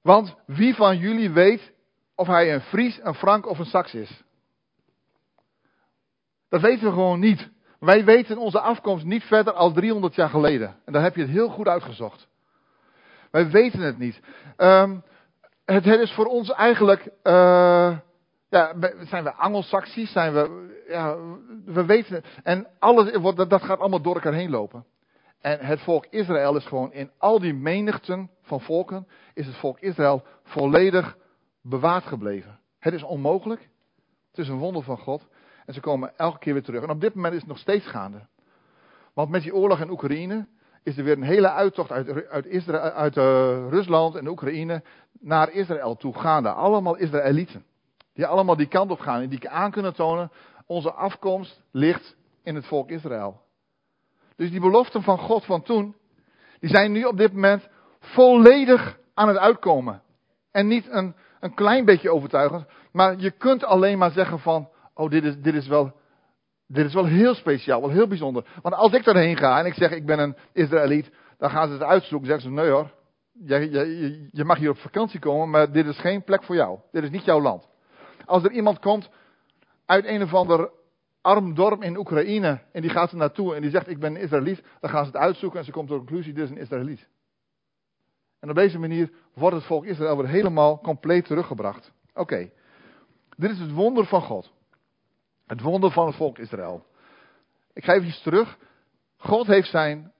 [0.00, 1.72] Want wie van jullie weet
[2.14, 4.22] of hij een Fries, een Frank of een Saks is?
[6.48, 7.50] Dat weten we gewoon niet.
[7.78, 10.76] Wij weten onze afkomst niet verder als 300 jaar geleden.
[10.84, 12.28] En daar heb je het heel goed uitgezocht.
[13.30, 14.20] Wij weten het niet.
[14.56, 15.02] Um,
[15.64, 17.10] het, is voor ons eigenlijk.
[17.22, 17.98] Uh,
[18.48, 20.12] ja, zijn we Angelsaksisch?
[20.12, 20.70] Zijn we.
[20.88, 21.16] Ja,
[21.64, 22.26] we weten het.
[22.42, 24.84] En alles, dat gaat allemaal door elkaar heen lopen.
[25.40, 29.08] En het volk Israël is gewoon in al die menigten van volken.
[29.34, 31.16] Is het volk Israël volledig
[31.62, 32.58] bewaard gebleven.
[32.78, 33.68] Het is onmogelijk.
[34.30, 35.28] Het is een wonder van God.
[35.66, 36.82] En ze komen elke keer weer terug.
[36.82, 38.26] En op dit moment is het nog steeds gaande.
[39.14, 40.46] Want met die oorlog in Oekraïne
[40.82, 43.24] is er weer een hele uittocht uit, uit, Israël, uit uh,
[43.70, 44.82] Rusland en Oekraïne
[45.20, 46.48] naar Israël toe gaande.
[46.48, 47.64] Allemaal Israëlieten.
[48.14, 50.30] Die allemaal die kant op gaan en die aan kunnen tonen,
[50.66, 53.40] onze afkomst ligt in het volk Israël.
[54.36, 55.94] Dus die beloften van God van toen,
[56.60, 57.68] die zijn nu op dit moment
[58.00, 60.02] volledig aan het uitkomen.
[60.50, 65.10] En niet een, een klein beetje overtuigend, maar je kunt alleen maar zeggen van, oh
[65.10, 65.92] dit is, dit is wel,
[66.72, 68.44] dit is wel heel speciaal, wel heel bijzonder.
[68.62, 71.72] Want als ik daarheen ga en ik zeg ik ben een Israëliet, dan gaan ze
[71.72, 72.28] het uitzoeken.
[72.28, 72.90] Zeggen ze nee hoor,
[73.32, 76.78] je, je, je mag hier op vakantie komen, maar dit is geen plek voor jou.
[76.92, 77.68] Dit is niet jouw land.
[78.24, 79.10] Als er iemand komt
[79.86, 80.70] uit een of ander
[81.20, 84.20] arm dorp in Oekraïne en die gaat er naartoe en die zegt ik ben een
[84.20, 86.58] Israëliet, dan gaan ze het uitzoeken en ze komt tot de conclusie dit is een
[86.58, 87.08] Israëliet.
[88.40, 91.92] En op deze manier wordt het volk Israël weer helemaal compleet teruggebracht.
[92.14, 92.50] Oké,
[93.36, 94.52] dit is het wonder van God.
[95.46, 96.86] Het wonder van het volk Israël.
[97.72, 98.58] Ik ga even terug.
[99.16, 100.12] God heeft zijn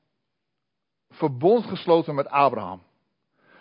[1.11, 2.83] verbond gesloten met Abraham.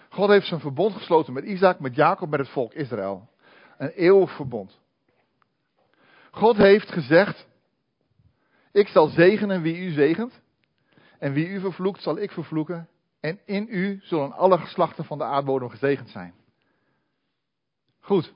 [0.09, 3.29] God heeft zijn verbond gesloten met Isaac, met Jacob, met het volk Israël.
[3.77, 4.79] Een eeuwig verbond.
[6.31, 7.47] God heeft gezegd:
[8.71, 10.41] Ik zal zegenen wie u zegent.
[11.19, 12.89] En wie u vervloekt, zal ik vervloeken.
[13.19, 16.33] En in u zullen alle geslachten van de aardbodem gezegend zijn.
[17.99, 18.33] Goed.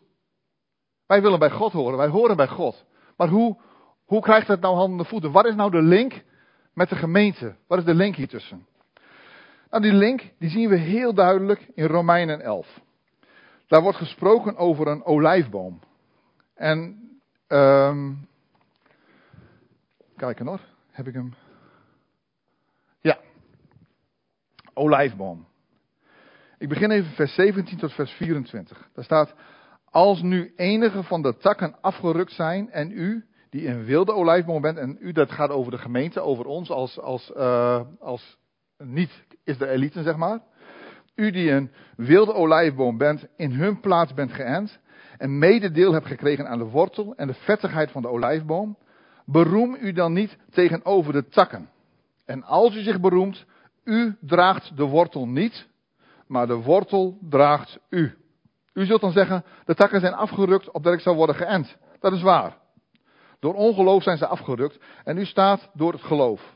[1.08, 1.98] Wij willen bij God horen.
[1.98, 2.86] Wij horen bij God.
[3.16, 3.58] Maar hoe,
[4.06, 5.32] hoe krijgt dat nou handen en voeten?
[5.32, 6.24] Wat is nou de link
[6.74, 7.56] met de gemeente?
[7.68, 8.68] Wat is de link hier tussen?
[9.70, 12.82] Nou, die link die zien we heel duidelijk in Romeinen 11.
[13.68, 15.80] Daar wordt gesproken over een olijfboom.
[16.54, 17.10] En,
[17.48, 18.28] um,
[20.16, 21.34] kijken nog, heb ik hem?
[23.02, 23.18] Ja,
[24.74, 25.48] olijfboom.
[26.58, 28.90] Ik begin even vers 17 tot vers 24.
[28.94, 29.34] Daar staat,
[29.96, 34.78] als nu enige van de takken afgerukt zijn en u, die een wilde olijfboom bent,
[34.78, 38.38] en u, dat gaat over de gemeente, over ons als, als, uh, als
[38.78, 40.40] niet-Israëlieten, zeg maar.
[41.16, 44.80] U die een wilde olijfboom bent, in hun plaats bent geënt,
[45.18, 48.78] en mededeel hebt gekregen aan de wortel en de vettigheid van de olijfboom,
[49.26, 51.70] beroem u dan niet tegenover de takken.
[52.26, 53.46] En als u zich beroemt,
[53.84, 55.68] u draagt de wortel niet,
[56.28, 58.14] maar de wortel draagt u.
[58.76, 61.78] U zult dan zeggen, de takken zijn afgerukt opdat ik zou worden geënt.
[62.00, 62.58] Dat is waar.
[63.40, 66.54] Door ongeloof zijn ze afgerukt en u staat door het geloof.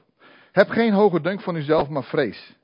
[0.52, 2.58] Heb geen hoge dunk van uzelf, maar vrees.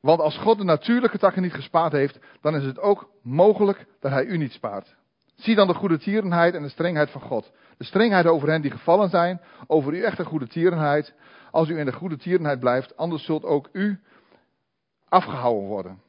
[0.00, 4.12] Want als God de natuurlijke takken niet gespaard heeft, dan is het ook mogelijk dat
[4.12, 4.94] hij u niet spaart.
[5.34, 7.52] Zie dan de goede tierenheid en de strengheid van God.
[7.76, 11.14] De strengheid over hen die gevallen zijn, over uw echte goede tierenheid.
[11.50, 14.00] Als u in de goede tierenheid blijft, anders zult ook u
[15.08, 16.00] afgehouden worden.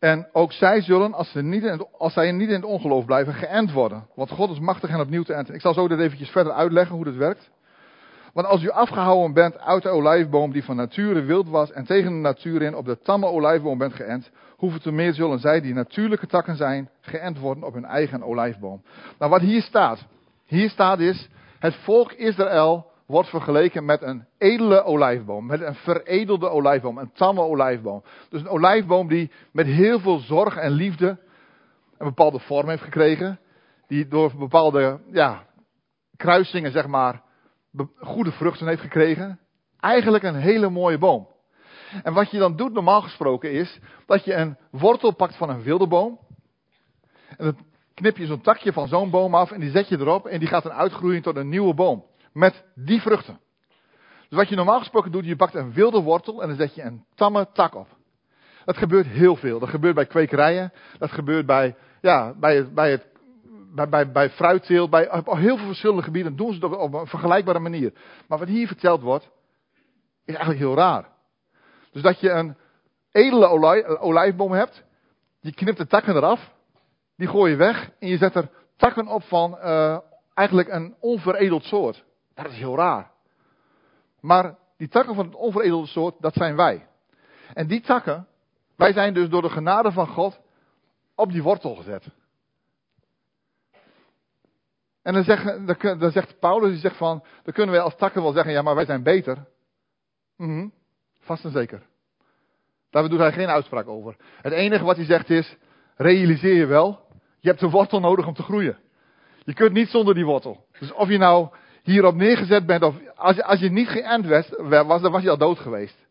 [0.00, 3.04] En ook zij zullen, als, ze niet in het, als zij niet in het ongeloof
[3.04, 4.06] blijven, geënt worden.
[4.14, 5.54] Want God is machtig hen opnieuw te enten.
[5.54, 7.50] Ik zal zo dit eventjes verder uitleggen hoe dit werkt.
[8.32, 12.12] Want als u afgehouden bent uit de olijfboom die van nature wild was en tegen
[12.12, 15.74] de natuur in op de tamme olijfboom bent geënt, hoeveel te meer zullen zij die
[15.74, 18.82] natuurlijke takken zijn, geënt worden op hun eigen olijfboom.
[19.18, 20.06] Nou wat hier staat,
[20.46, 26.48] hier staat is, het volk Israël wordt vergeleken met een edele olijfboom, met een veredelde
[26.48, 28.02] olijfboom, een tamme olijfboom.
[28.28, 31.08] Dus een olijfboom die met heel veel zorg en liefde
[31.98, 33.40] een bepaalde vorm heeft gekregen,
[33.86, 35.46] die door bepaalde ja,
[36.16, 37.22] kruisingen, zeg maar,
[37.98, 39.40] goede vruchten heeft gekregen.
[39.80, 41.28] Eigenlijk een hele mooie boom.
[42.02, 45.62] En wat je dan doet normaal gesproken is dat je een wortel pakt van een
[45.62, 46.18] wilde boom.
[47.36, 47.56] En dan
[47.94, 50.48] knip je zo'n takje van zo'n boom af en die zet je erop en die
[50.48, 52.04] gaat dan uitgroeien tot een nieuwe boom.
[52.32, 53.40] Met die vruchten.
[54.28, 56.82] Dus wat je normaal gesproken doet, je pakt een wilde wortel en dan zet je
[56.82, 57.88] een tamme tak op.
[58.64, 59.58] Dat gebeurt heel veel.
[59.58, 60.72] Dat gebeurt bij kwekerijen.
[60.98, 63.10] Dat gebeurt bij, ja, bij, het, bij het
[63.74, 67.06] bij, bij, bij fruitteelt, bij, op heel veel verschillende gebieden doen ze het op een
[67.06, 67.92] vergelijkbare manier.
[68.28, 69.30] Maar wat hier verteld wordt,
[70.24, 71.08] is eigenlijk heel raar.
[71.92, 72.56] Dus dat je een
[73.12, 73.46] edele
[73.98, 74.84] olijfboom hebt,
[75.40, 76.52] je knipt de takken eraf,
[77.16, 79.98] die gooi je weg en je zet er takken op van uh,
[80.34, 82.04] eigenlijk een onveredeld soort.
[82.42, 83.10] Dat is heel raar.
[84.20, 86.86] Maar die takken van het onveredelde soort, dat zijn wij.
[87.54, 88.26] En die takken,
[88.76, 90.40] wij zijn dus door de genade van God
[91.14, 92.06] op die wortel gezet.
[95.02, 95.64] En dan, zeg,
[95.98, 98.74] dan zegt Paulus, die zegt van, dan kunnen wij als takken wel zeggen, ja maar
[98.74, 99.46] wij zijn beter.
[100.36, 100.72] Mm
[101.20, 101.82] vast en zeker.
[102.90, 104.16] Daar doet hij geen uitspraak over.
[104.42, 105.56] Het enige wat hij zegt is,
[105.96, 107.00] realiseer je wel,
[107.38, 108.78] je hebt een wortel nodig om te groeien.
[109.44, 110.66] Je kunt niet zonder die wortel.
[110.78, 111.48] Dus of je nou
[111.82, 115.38] hierop neergezet bent, of als je, als je niet geënt was, dan was je al
[115.38, 116.06] dood geweest.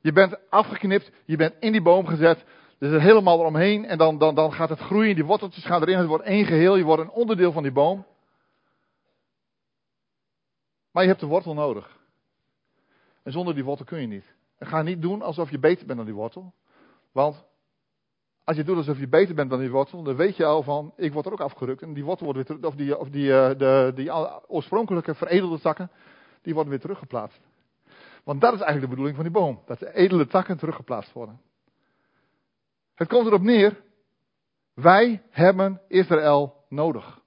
[0.00, 2.44] Je bent afgeknipt, je bent in die boom gezet,
[2.78, 6.06] dus helemaal eromheen en dan, dan, dan gaat het groeien, die worteltjes gaan erin, het
[6.06, 8.06] wordt één geheel, je wordt een onderdeel van die boom.
[10.90, 12.00] Maar je hebt de wortel nodig.
[13.22, 14.34] En zonder die wortel kun je niet.
[14.58, 16.52] En ga niet doen alsof je beter bent dan die wortel.
[17.12, 17.44] Want
[18.44, 20.92] als je doet alsof je beter bent dan die wortel, dan weet je al van,
[20.96, 21.82] ik word er ook afgerukt.
[21.82, 24.12] En die wortel wordt weer terug, of die, of die, uh, de, die
[24.48, 25.90] oorspronkelijke veredelde takken,
[26.42, 27.40] die worden weer teruggeplaatst.
[28.24, 29.62] Want dat is eigenlijk de bedoeling van die boom.
[29.66, 31.40] Dat de edele takken teruggeplaatst worden.
[32.94, 33.82] Het komt erop neer,
[34.74, 37.20] wij hebben Israël nodig.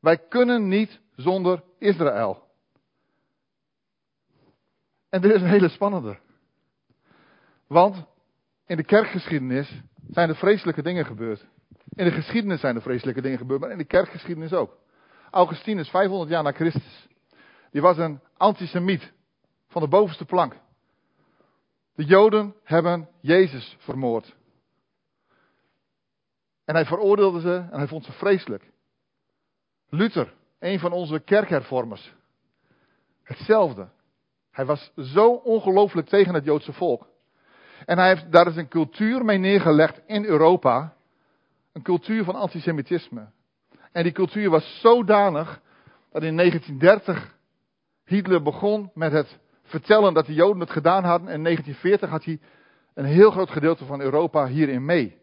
[0.00, 2.42] Wij kunnen niet zonder Israël.
[5.08, 6.18] En dit is een hele spannende.
[7.66, 8.04] Want
[8.66, 11.46] in de kerkgeschiedenis zijn er vreselijke dingen gebeurd.
[11.88, 14.76] In de geschiedenis zijn er vreselijke dingen gebeurd, maar in de kerkgeschiedenis ook.
[15.30, 17.08] Augustinus, 500 jaar na Christus,
[17.70, 19.12] die was een antisemiet
[19.68, 20.56] van de bovenste plank.
[21.94, 24.36] De Joden hebben Jezus vermoord.
[26.64, 28.70] En hij veroordeelde ze en hij vond ze vreselijk.
[29.88, 32.14] Luther, een van onze kerkhervormers.
[33.22, 33.88] Hetzelfde.
[34.50, 37.06] Hij was zo ongelooflijk tegen het Joodse volk.
[37.84, 40.94] En hij heeft daar is een cultuur mee neergelegd in Europa.
[41.72, 43.30] Een cultuur van antisemitisme.
[43.92, 45.60] En die cultuur was zodanig
[46.10, 47.36] dat in 1930
[48.04, 51.28] Hitler begon met het vertellen dat de Joden het gedaan hadden.
[51.28, 52.40] En in 1940 had hij
[52.94, 55.20] een heel groot gedeelte van Europa hierin mee.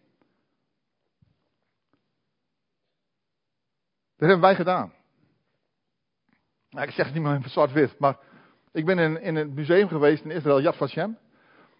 [4.16, 4.94] Dat hebben wij gedaan.
[6.70, 8.18] Nou, ik zeg het niet meer in zwart-wit, maar
[8.72, 11.18] ik ben in, in het museum geweest in Israël, Yad Vashem,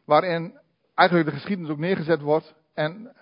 [0.06, 0.60] waarin
[1.00, 2.56] eigenlijk de geschiedenis ook neergezet wordt.
[2.74, 3.16] En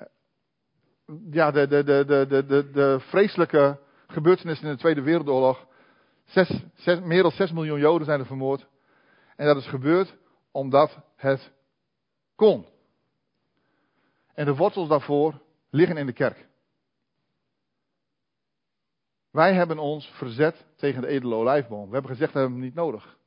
[1.31, 5.65] ja, de, de, de, de, de, de, vreselijke gebeurtenissen in de Tweede Wereldoorlog.
[6.25, 8.67] Zes, zes, meer dan 6 miljoen Joden zijn er vermoord.
[9.35, 10.15] En dat is gebeurd
[10.51, 11.51] omdat het
[12.35, 12.65] kon.
[14.33, 16.47] En de wortels daarvoor liggen in de kerk.
[19.31, 21.87] Wij hebben ons verzet tegen de edele olijfboom.
[21.87, 23.17] We hebben gezegd, we hebben hem niet nodig.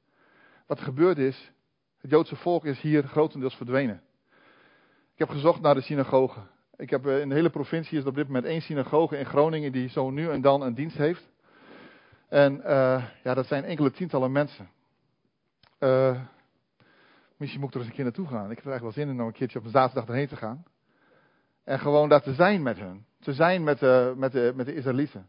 [0.66, 1.52] Wat gebeurd is,
[2.00, 4.02] het Joodse volk is hier grotendeels verdwenen.
[5.20, 6.48] Ik heb gezocht naar de synagogen.
[6.76, 9.26] Ik heb eh, in de hele provincie is er op dit moment één synagoge in
[9.26, 11.30] Groningen die zo nu en dan een dienst heeft.
[12.28, 14.70] En uh, ja, dat zijn enkele tientallen mensen.
[15.80, 16.20] Uh,
[17.36, 18.50] misschien moet ik er eens een keer naartoe gaan.
[18.50, 20.36] Ik heb er eigenlijk wel zin in om een keertje op een zaterdag erheen te
[20.36, 20.64] gaan.
[21.64, 23.04] En gewoon daar te zijn met hun.
[23.18, 25.28] Te zijn met de, met de, met de Israëlieten.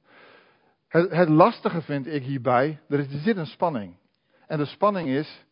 [0.88, 3.96] Het, het lastige vind ik hierbij, er, is, er zit een spanning.
[4.48, 5.46] En de spanning is,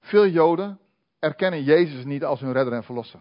[0.00, 0.78] veel Joden
[1.18, 3.20] erkennen Jezus niet als hun redder en verlosser.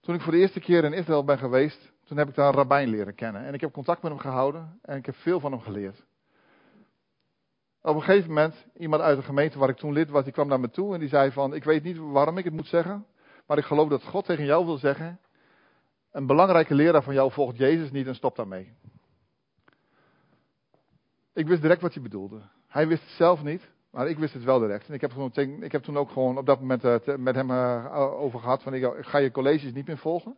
[0.00, 2.54] Toen ik voor de eerste keer in Israël ben geweest, toen heb ik daar een
[2.54, 3.44] rabbijn leren kennen.
[3.44, 6.04] En ik heb contact met hem gehouden en ik heb veel van hem geleerd.
[7.82, 10.48] Op een gegeven moment, iemand uit de gemeente waar ik toen lid was, die kwam
[10.48, 13.06] naar me toe en die zei van, ik weet niet waarom ik het moet zeggen,
[13.46, 15.20] maar ik geloof dat God tegen jou wil zeggen,
[16.10, 18.72] een belangrijke leraar van jou volgt Jezus niet en stopt daarmee.
[21.32, 22.42] Ik wist direct wat hij bedoelde.
[22.66, 24.88] Hij wist het zelf niet, maar ik wist het wel direct.
[24.88, 27.50] En ik heb, gewoon, ik heb toen ook gewoon op dat moment uh, met hem
[27.50, 30.36] uh, over gehad van ik ga je colleges niet meer volgen.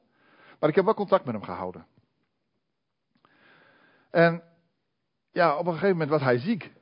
[0.58, 1.86] Maar ik heb wel contact met hem gehouden.
[4.10, 4.42] En
[5.30, 6.72] ja, op een gegeven moment was hij ziek.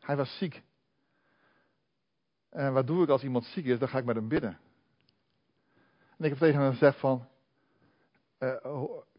[0.00, 0.62] Hij was ziek.
[2.50, 3.78] En wat doe ik als iemand ziek is?
[3.78, 4.58] Dan ga ik met hem bidden.
[6.18, 7.28] En ik heb tegen hem gezegd van,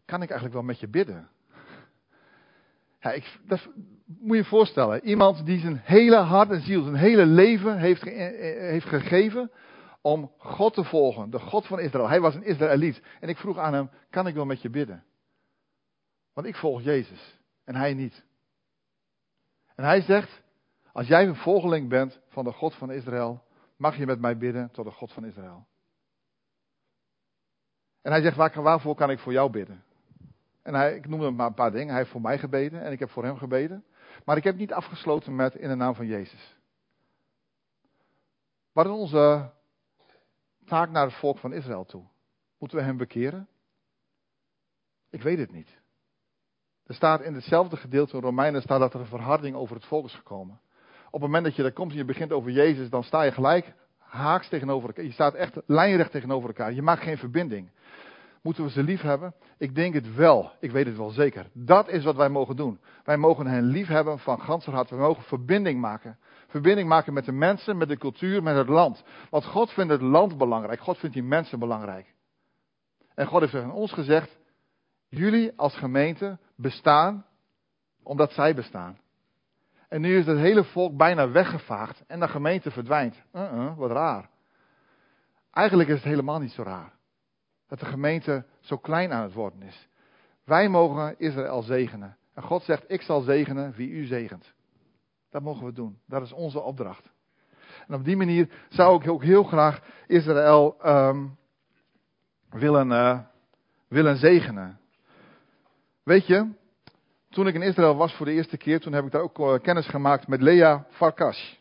[0.06, 1.30] kan ik eigenlijk wel met je bidden?
[3.12, 3.67] Ik, dat
[4.06, 5.06] moet je je voorstellen.
[5.06, 8.10] Iemand die zijn hele hart en ziel, zijn hele leven heeft, ge,
[8.60, 9.52] heeft gegeven
[10.02, 11.30] om God te volgen.
[11.30, 12.08] De God van Israël.
[12.08, 13.02] Hij was een Israëliet.
[13.20, 15.04] En ik vroeg aan hem, kan ik wel met je bidden?
[16.34, 18.26] Want ik volg Jezus en hij niet.
[19.76, 20.41] En hij zegt,
[20.91, 23.43] als jij een volgeling bent van de God van Israël,
[23.78, 25.67] mag je met mij bidden tot de God van Israël.
[28.02, 29.84] En hij zegt, waar, waarvoor kan ik voor jou bidden?
[30.67, 31.88] En hij, ik noemde maar een paar dingen.
[31.88, 33.86] Hij heeft voor mij gebeden en ik heb voor hem gebeden.
[34.25, 36.58] Maar ik heb niet afgesloten met in de naam van Jezus.
[38.71, 39.51] Wat is onze
[40.65, 42.03] taak naar het volk van Israël toe?
[42.58, 43.47] Moeten we hem bekeren?
[45.10, 45.80] Ik weet het niet.
[46.86, 50.06] Er staat in hetzelfde gedeelte van Romeinen staat dat er een verharding over het volk
[50.06, 50.60] is gekomen.
[51.06, 53.32] Op het moment dat je daar komt en je begint over Jezus, dan sta je
[53.32, 55.03] gelijk haaks tegenover elkaar.
[55.03, 56.73] Je staat echt lijnrecht tegenover elkaar.
[56.73, 57.69] Je maakt geen verbinding.
[58.41, 59.34] Moeten we ze lief hebben?
[59.58, 60.52] Ik denk het wel.
[60.60, 61.50] Ik weet het wel zeker.
[61.54, 62.80] Dat is wat wij mogen doen.
[63.04, 64.89] Wij mogen hen lief hebben van ganser hart.
[64.89, 66.17] We mogen verbinding maken.
[66.47, 69.04] Verbinding maken met de mensen, met de cultuur, met het land.
[69.30, 70.80] Want God vindt het land belangrijk.
[70.80, 72.13] God vindt die mensen belangrijk.
[73.13, 74.38] En God heeft tegen ons gezegd:
[75.10, 77.26] jullie als gemeente bestaan
[78.04, 78.97] omdat zij bestaan.
[79.88, 83.23] En nu is het hele volk bijna weggevaagd en de gemeente verdwijnt.
[83.34, 84.30] Uh -uh, wat raar.
[85.52, 86.96] Eigenlijk is het helemaal niet zo raar.
[87.67, 89.88] Dat de gemeente zo klein aan het worden is.
[90.43, 92.17] Wij mogen Israël zegenen.
[92.34, 94.53] En God zegt, ik zal zegenen wie u zegent.
[95.30, 95.99] Dat mogen we doen.
[96.06, 97.10] Dat is onze opdracht.
[97.88, 101.38] En op die manier zou ik ook heel graag Israël um,
[102.49, 103.19] willen, uh,
[103.88, 104.80] willen zegenen.
[106.03, 106.47] Weet je,
[107.30, 109.60] toen ik in Israël was voor de eerste keer, toen heb ik daar ook uh,
[109.60, 111.60] kennis gemaakt met Lea Farkas.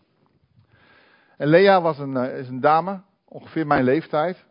[1.37, 4.45] En Lea was een, uh, is een dame, ongeveer mijn leeftijd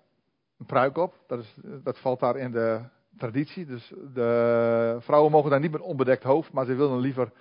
[0.59, 1.13] een pruik op.
[1.27, 2.81] Dat, is, dat valt daar in de
[3.17, 3.65] traditie.
[3.65, 7.31] Dus de vrouwen mogen daar niet met onbedekt hoofd, maar ze wilden liever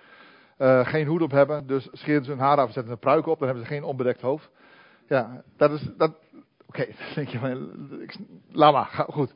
[0.57, 1.67] uh, geen hoed op hebben.
[1.67, 3.83] Dus scheren ze hun haar af en zetten een pruik op, dan hebben ze geen
[3.83, 4.49] onbedekt hoofd.
[5.07, 5.89] Ja, dat is.
[5.97, 6.11] Dat,
[6.67, 7.71] Oké, okay, denk je van.
[8.51, 9.33] Laat maar, goed.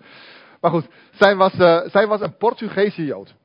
[0.62, 3.36] Maar goed, zij was, uh, zij was een Portugese Jood.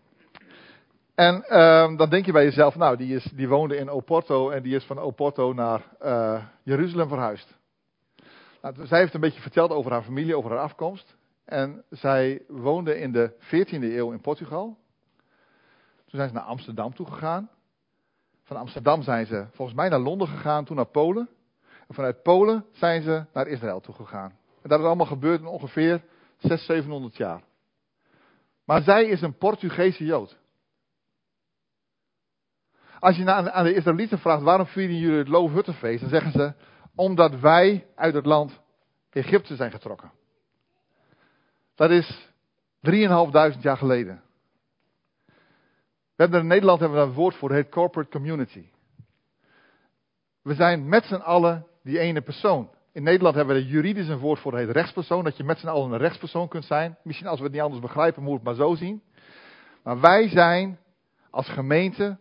[1.14, 4.62] En uh, dan denk je bij jezelf, nou, die, is, die woonde in Oporto en
[4.62, 7.57] die is van Oporto naar uh, Jeruzalem verhuisd.
[8.64, 11.16] Nou, zij heeft een beetje verteld over haar familie, over haar afkomst.
[11.44, 14.79] En zij woonde in de 14e eeuw in Portugal.
[15.96, 17.50] Toen zijn ze naar Amsterdam toe gegaan.
[18.42, 21.29] Van Amsterdam zijn ze volgens mij naar Londen gegaan, toen naar Polen.
[21.88, 24.31] En vanuit Polen zijn ze naar Israël toe gegaan.
[24.62, 26.05] En dat is allemaal gebeurd in ongeveer
[26.37, 27.42] 600, 700 jaar.
[28.64, 30.38] Maar zij is een Portugese Jood.
[32.98, 36.55] Als je aan de Israëlieten vraagt waarom vieren jullie het Loofhuttenfeest, dan zeggen ze
[36.95, 38.61] omdat wij uit het land
[39.11, 40.13] Egypte zijn getrokken.
[41.75, 42.29] Dat is
[42.91, 44.23] 3.500 jaar geleden.
[46.17, 48.69] We hebben in Nederland hebben we een woord voor, het heet corporate community.
[50.43, 52.71] We zijn met z'n allen die ene persoon.
[52.93, 55.25] In Nederland hebben we er juridisch een woord voor, het heet rechtspersoon.
[55.25, 56.99] Dat je met z'n allen een rechtspersoon kunt zijn.
[57.03, 59.03] Misschien als we het niet anders begrijpen, moet het maar zo zien.
[59.83, 60.79] Maar wij zijn
[61.31, 62.19] als gemeente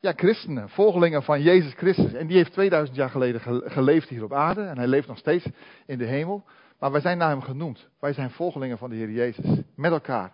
[0.00, 2.12] ja, christenen, volgelingen van Jezus Christus.
[2.12, 4.62] En die heeft 2000 jaar geleden geleefd hier op aarde.
[4.62, 5.46] En hij leeft nog steeds
[5.86, 6.44] in de hemel.
[6.78, 7.88] Maar wij zijn naar hem genoemd.
[8.00, 9.60] Wij zijn volgelingen van de Heer Jezus.
[9.74, 10.32] Met elkaar.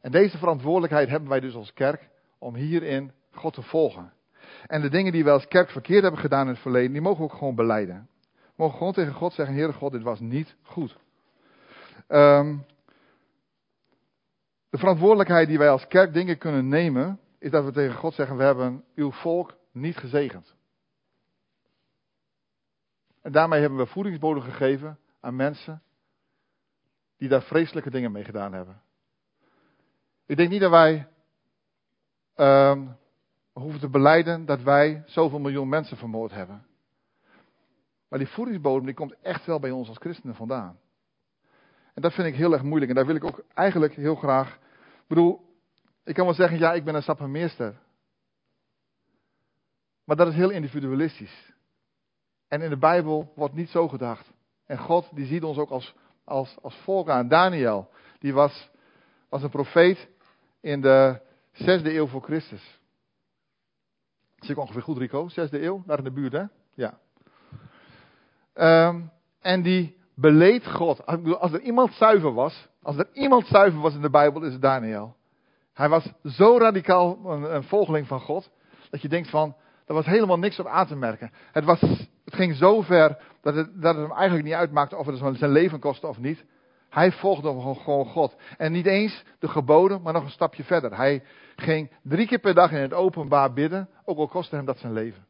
[0.00, 2.08] En deze verantwoordelijkheid hebben wij dus als kerk
[2.38, 4.12] om hierin God te volgen.
[4.66, 7.18] En de dingen die wij als kerk verkeerd hebben gedaan in het verleden, die mogen
[7.18, 8.08] we ook gewoon beleiden.
[8.22, 10.96] We mogen gewoon tegen God zeggen, Heere God, dit was niet goed.
[12.08, 12.64] Um,
[14.70, 18.36] de verantwoordelijkheid die wij als kerk dingen kunnen nemen, is dat we tegen God zeggen,
[18.36, 20.54] we hebben uw volk niet gezegend.
[23.22, 25.82] En daarmee hebben we voedingsbodem gegeven aan mensen
[27.16, 28.82] die daar vreselijke dingen mee gedaan hebben.
[30.26, 31.08] Ik denk niet dat wij
[32.36, 32.96] um,
[33.52, 36.66] hoeven te beleiden dat wij zoveel miljoen mensen vermoord hebben.
[38.08, 40.78] Maar die voedingsbodem die komt echt wel bij ons als christenen vandaan.
[41.94, 42.90] En dat vind ik heel erg moeilijk.
[42.90, 44.54] En daar wil ik ook eigenlijk heel graag.
[44.54, 45.43] Ik bedoel,
[46.04, 47.74] ik kan wel zeggen, ja, ik ben een sappermeester.
[50.04, 51.52] Maar dat is heel individualistisch.
[52.48, 54.32] En in de Bijbel wordt niet zo gedacht.
[54.66, 55.94] En God, die ziet ons ook als,
[56.24, 57.28] als, als volk aan.
[57.28, 58.70] Daniel, die was,
[59.30, 60.08] een profeet
[60.60, 61.20] in de
[61.52, 62.80] Zesde eeuw voor Christus.
[64.38, 65.28] Zie ik ongeveer goed, Rico?
[65.28, 66.44] Zesde eeuw, daar in de buurt, hè?
[66.74, 66.98] Ja.
[68.52, 69.00] Ehm,
[69.40, 71.06] en die beleed God.
[71.06, 74.62] Als er iemand zuiver was, als er iemand zuiver was in de Bijbel, is het
[74.62, 75.16] Daniel.
[75.74, 78.50] Hij was zo radicaal een, een volgeling van God,
[78.90, 79.56] dat je denkt van,
[79.86, 81.32] er was helemaal niks op aan te merken.
[81.52, 81.80] Het, was,
[82.24, 85.50] het ging zo ver dat het, dat het hem eigenlijk niet uitmaakte of het zijn
[85.50, 86.44] leven kostte of niet.
[86.88, 88.36] Hij volgde gewoon God.
[88.56, 90.96] En niet eens de geboden, maar nog een stapje verder.
[90.96, 91.22] Hij
[91.56, 94.92] ging drie keer per dag in het openbaar bidden, ook al kostte hem dat zijn
[94.92, 95.26] leven.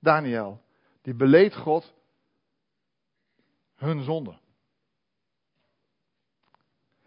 [0.00, 0.60] Daniel,
[1.02, 1.94] die beleed God
[3.76, 4.34] hun zonde.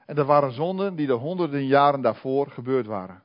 [0.06, 3.24] En dat waren zonden die de honderden jaren daarvoor gebeurd waren.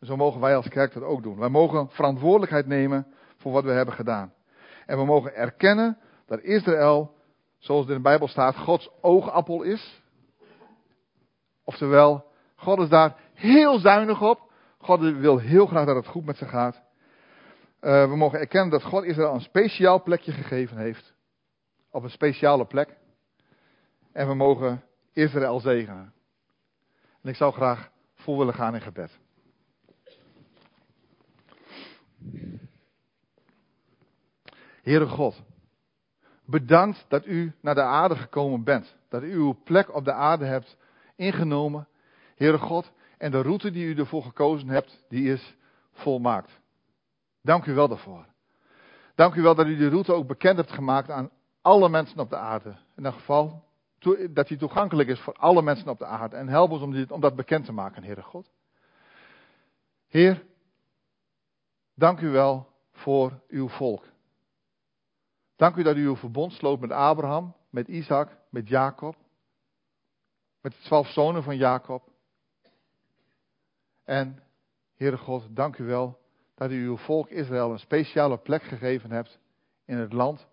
[0.00, 1.38] Zo mogen wij als kerk dat ook doen.
[1.38, 3.06] Wij mogen verantwoordelijkheid nemen
[3.36, 4.32] voor wat we hebben gedaan.
[4.86, 7.14] En we mogen erkennen dat Israël,
[7.58, 10.02] zoals het in de Bijbel staat, Gods oogappel is.
[11.64, 12.24] Oftewel,
[12.56, 14.52] God is daar heel zuinig op.
[14.78, 16.82] God wil heel graag dat het goed met ze gaat.
[17.80, 21.14] Uh, we mogen erkennen dat God Israël een speciaal plekje gegeven heeft.
[21.90, 22.96] Op een speciale plek.
[24.12, 24.82] En we mogen
[25.14, 26.12] Israël zegenen.
[27.22, 29.18] En ik zou graag voor willen gaan in gebed.
[34.82, 35.42] Heere God,
[36.44, 38.96] bedankt dat u naar de aarde gekomen bent.
[39.08, 40.76] Dat u uw plek op de aarde hebt
[41.16, 41.88] ingenomen.
[42.36, 45.56] Heere God, en de route die u ervoor gekozen hebt, die is
[45.92, 46.60] volmaakt.
[47.42, 48.26] Dank u wel daarvoor.
[49.14, 51.30] Dank u wel dat u de route ook bekend hebt gemaakt aan
[51.62, 52.76] alle mensen op de aarde.
[52.96, 53.64] In dat geval
[54.30, 56.36] dat die toegankelijk is voor alle mensen op de aarde.
[56.36, 58.52] En help ons om, om dat bekend te maken, Heere God.
[60.08, 60.44] Heer,
[61.94, 64.04] dank u wel voor uw volk.
[65.56, 69.16] Dank u dat u uw verbond sloot met Abraham, met Isaac, met Jacob.
[70.60, 72.12] Met de twaalf zonen van Jacob.
[74.04, 74.42] En,
[74.94, 76.20] Heere God, dank u wel
[76.54, 79.38] dat u uw volk Israël een speciale plek gegeven hebt
[79.84, 80.46] in het land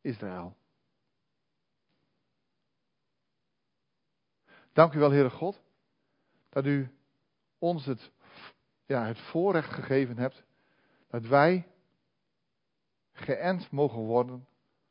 [0.00, 0.56] Israël.
[4.74, 5.62] Dank u wel, Heere God,
[6.48, 6.90] dat u
[7.58, 8.10] ons het,
[8.86, 10.44] ja, het voorrecht gegeven hebt
[11.08, 11.66] dat wij
[13.12, 14.46] geënt mogen worden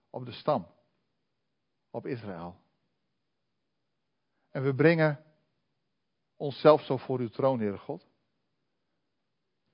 [0.09, 0.67] op de stam,
[1.91, 2.55] op Israël.
[4.51, 5.23] En we brengen
[6.35, 8.07] onszelf zo voor uw troon, Heere God.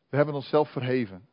[0.07, 1.29] We hebben onszelf verheven.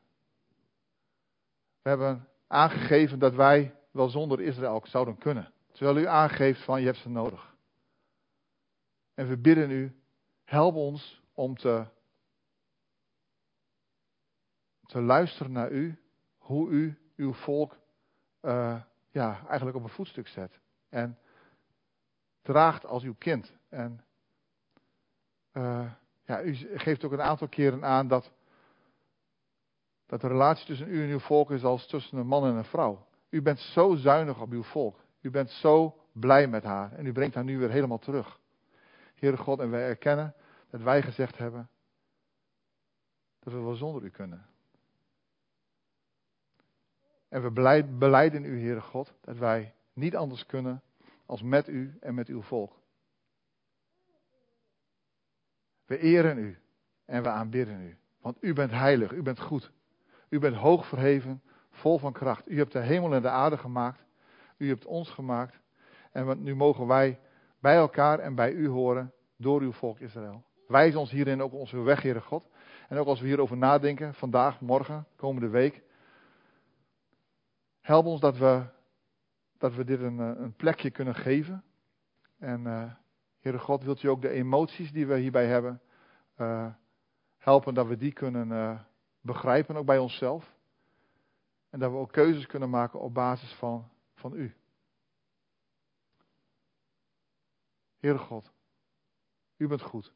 [1.83, 5.53] We hebben aangegeven dat wij wel zonder Israël zouden kunnen.
[5.73, 7.56] Terwijl u aangeeft van je hebt ze nodig.
[9.17, 10.01] En we bidden u,
[10.45, 11.87] help ons om te,
[14.87, 15.99] te luisteren naar u,
[16.39, 17.79] hoe u uw volk
[18.43, 20.61] uh, ja, eigenlijk op een voetstuk zet.
[20.89, 21.19] En
[22.43, 23.53] draagt als uw kind.
[23.69, 24.05] En
[25.53, 25.91] uh,
[26.25, 28.33] ja, u geeft ook een aantal keren aan dat,
[30.07, 32.65] dat de relatie tussen u en uw volk is als tussen een man en een
[32.65, 33.07] vrouw.
[33.31, 35.05] U bent zo zuinig op uw volk.
[35.21, 36.93] U bent zo blij met haar.
[36.93, 38.41] En u brengt haar nu weer helemaal terug.
[39.19, 40.35] Heere God, en wij erkennen
[40.71, 41.69] dat wij gezegd hebben
[43.39, 44.47] dat we wel zonder u kunnen.
[47.29, 47.51] En we
[47.99, 50.83] beleiden u, Heere God, dat wij niet anders kunnen
[51.27, 52.79] als met u en met uw volk.
[55.85, 56.59] We eren u
[57.05, 57.97] en we aanbidden u.
[58.21, 59.71] Want u bent heilig, u bent goed.
[60.29, 62.49] U bent hoog verheven, vol van kracht.
[62.49, 64.05] U hebt de hemel en de aarde gemaakt.
[64.57, 65.61] U hebt ons gemaakt.
[66.13, 67.21] En nu mogen wij
[67.67, 70.45] bij elkaar en bij u horen door uw volk Israël.
[70.67, 72.49] Wijs ons hierin ook onze weg, Heere God.
[72.89, 75.83] En ook als we hierover nadenken, vandaag, morgen, komende week.
[77.81, 78.65] Help ons dat we,
[79.59, 81.65] dat we dit een, een plekje kunnen geven.
[82.39, 82.93] En uh,
[83.41, 85.81] Heere God, wilt u ook de emoties die we hierbij hebben
[86.39, 86.67] uh,
[87.39, 88.87] helpen dat we die kunnen
[89.21, 90.55] begrijpen, ook bij onszelf.
[91.71, 94.55] En dat we ook keuzes kunnen maken op basis van, van u.
[98.07, 98.53] Heere God,
[99.57, 100.15] u bent goed.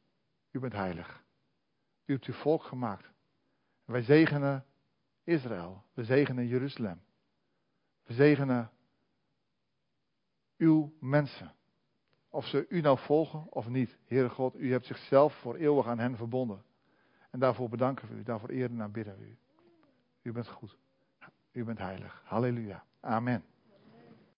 [0.50, 1.24] U bent heilig.
[2.04, 3.10] U hebt uw volk gemaakt.
[3.84, 4.64] wij zegenen
[5.24, 5.84] Israël.
[5.94, 7.00] We zegenen Jeruzalem.
[8.02, 8.70] We zegenen
[10.56, 11.54] uw mensen.
[12.28, 13.98] Of ze u nou volgen of niet.
[14.04, 16.62] Heere God, u hebt zichzelf voor eeuwig aan hen verbonden.
[17.30, 18.22] En daarvoor bedanken we u.
[18.22, 19.38] Daarvoor eren en aanbidden we u.
[20.22, 20.76] U bent goed.
[21.52, 22.22] U bent heilig.
[22.24, 22.84] Halleluja.
[23.00, 23.44] Amen.